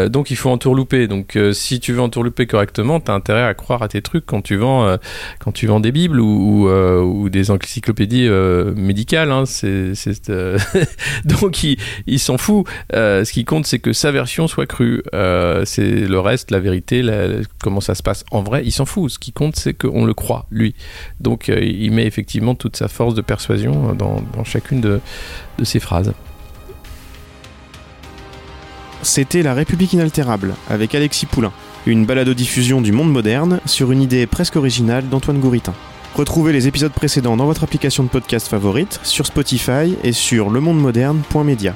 Donc 0.09 0.29
il 0.31 0.35
faut 0.37 0.49
entourlouper. 0.51 1.07
Donc 1.07 1.37
si 1.53 1.79
tu 1.79 1.93
veux 1.93 2.01
entourlouper 2.01 2.45
correctement, 2.45 2.99
t'as 2.99 3.13
intérêt 3.13 3.43
à 3.43 3.53
croire 3.53 3.81
à 3.81 3.87
tes 3.87 4.01
trucs 4.01 4.25
quand 4.25 4.41
tu 4.41 4.55
vends 4.55 4.97
quand 5.39 5.51
tu 5.51 5.65
vends 5.67 5.79
des 5.79 5.91
bibles 5.91 6.19
ou 6.19 6.69
ou, 6.69 7.29
des 7.29 7.49
encyclopédies 7.49 8.29
médicales. 8.75 9.31
Hein. 9.31 9.43
Donc 11.25 11.63
il 11.63 11.77
il 12.05 12.19
s'en 12.19 12.37
fout. 12.37 12.65
Ce 12.93 13.31
qui 13.31 13.45
compte 13.45 13.62
c'est 13.65 13.79
que 13.79 13.93
sa 13.93 14.11
version 14.11 14.47
soit 14.47 14.65
crue. 14.65 15.03
Euh, 15.13 15.65
c'est 15.65 16.07
le 16.07 16.19
reste, 16.19 16.51
la 16.51 16.59
vérité, 16.59 17.03
comment 17.61 17.81
ça 17.81 17.95
se 17.95 18.03
passe 18.03 18.23
en 18.31 18.41
vrai. 18.41 18.63
Il 18.65 18.71
s'en 18.71 18.85
fout. 18.85 19.11
Ce 19.11 19.19
qui 19.19 19.31
compte 19.31 19.55
c'est 19.55 19.73
qu'on 19.73 20.05
le 20.05 20.13
croit 20.13 20.47
lui. 20.51 20.75
Donc 21.19 21.49
euh, 21.49 21.59
il 21.61 21.91
met 21.91 22.05
effectivement 22.05 22.55
toute 22.55 22.75
sa 22.75 22.87
force 22.87 23.15
de 23.15 23.21
persuasion 23.21 23.89
euh, 23.89 23.93
dans, 23.93 24.21
chacune 24.43 24.81
de, 24.81 24.99
de 25.57 25.63
ses 25.63 25.79
phrases. 25.79 26.13
C'était 29.01 29.43
La 29.43 29.53
République 29.53 29.93
inaltérable 29.93 30.55
avec 30.69 30.95
Alexis 30.95 31.25
Poulain, 31.25 31.51
une 31.85 32.05
balado-diffusion 32.05 32.81
du 32.81 32.93
monde 32.93 33.11
moderne 33.11 33.59
sur 33.65 33.91
une 33.91 34.01
idée 34.01 34.27
presque 34.27 34.55
originale 34.55 35.09
d'Antoine 35.09 35.39
Gouritin. 35.39 35.73
Retrouvez 36.15 36.53
les 36.53 36.67
épisodes 36.67 36.93
précédents 36.93 37.35
dans 37.35 37.47
votre 37.47 37.63
application 37.63 38.03
de 38.03 38.09
podcast 38.09 38.47
favorite, 38.47 38.99
sur 39.03 39.25
Spotify 39.25 39.95
et 40.03 40.13
sur 40.13 40.51
lemondemoderne.media. 40.51 41.75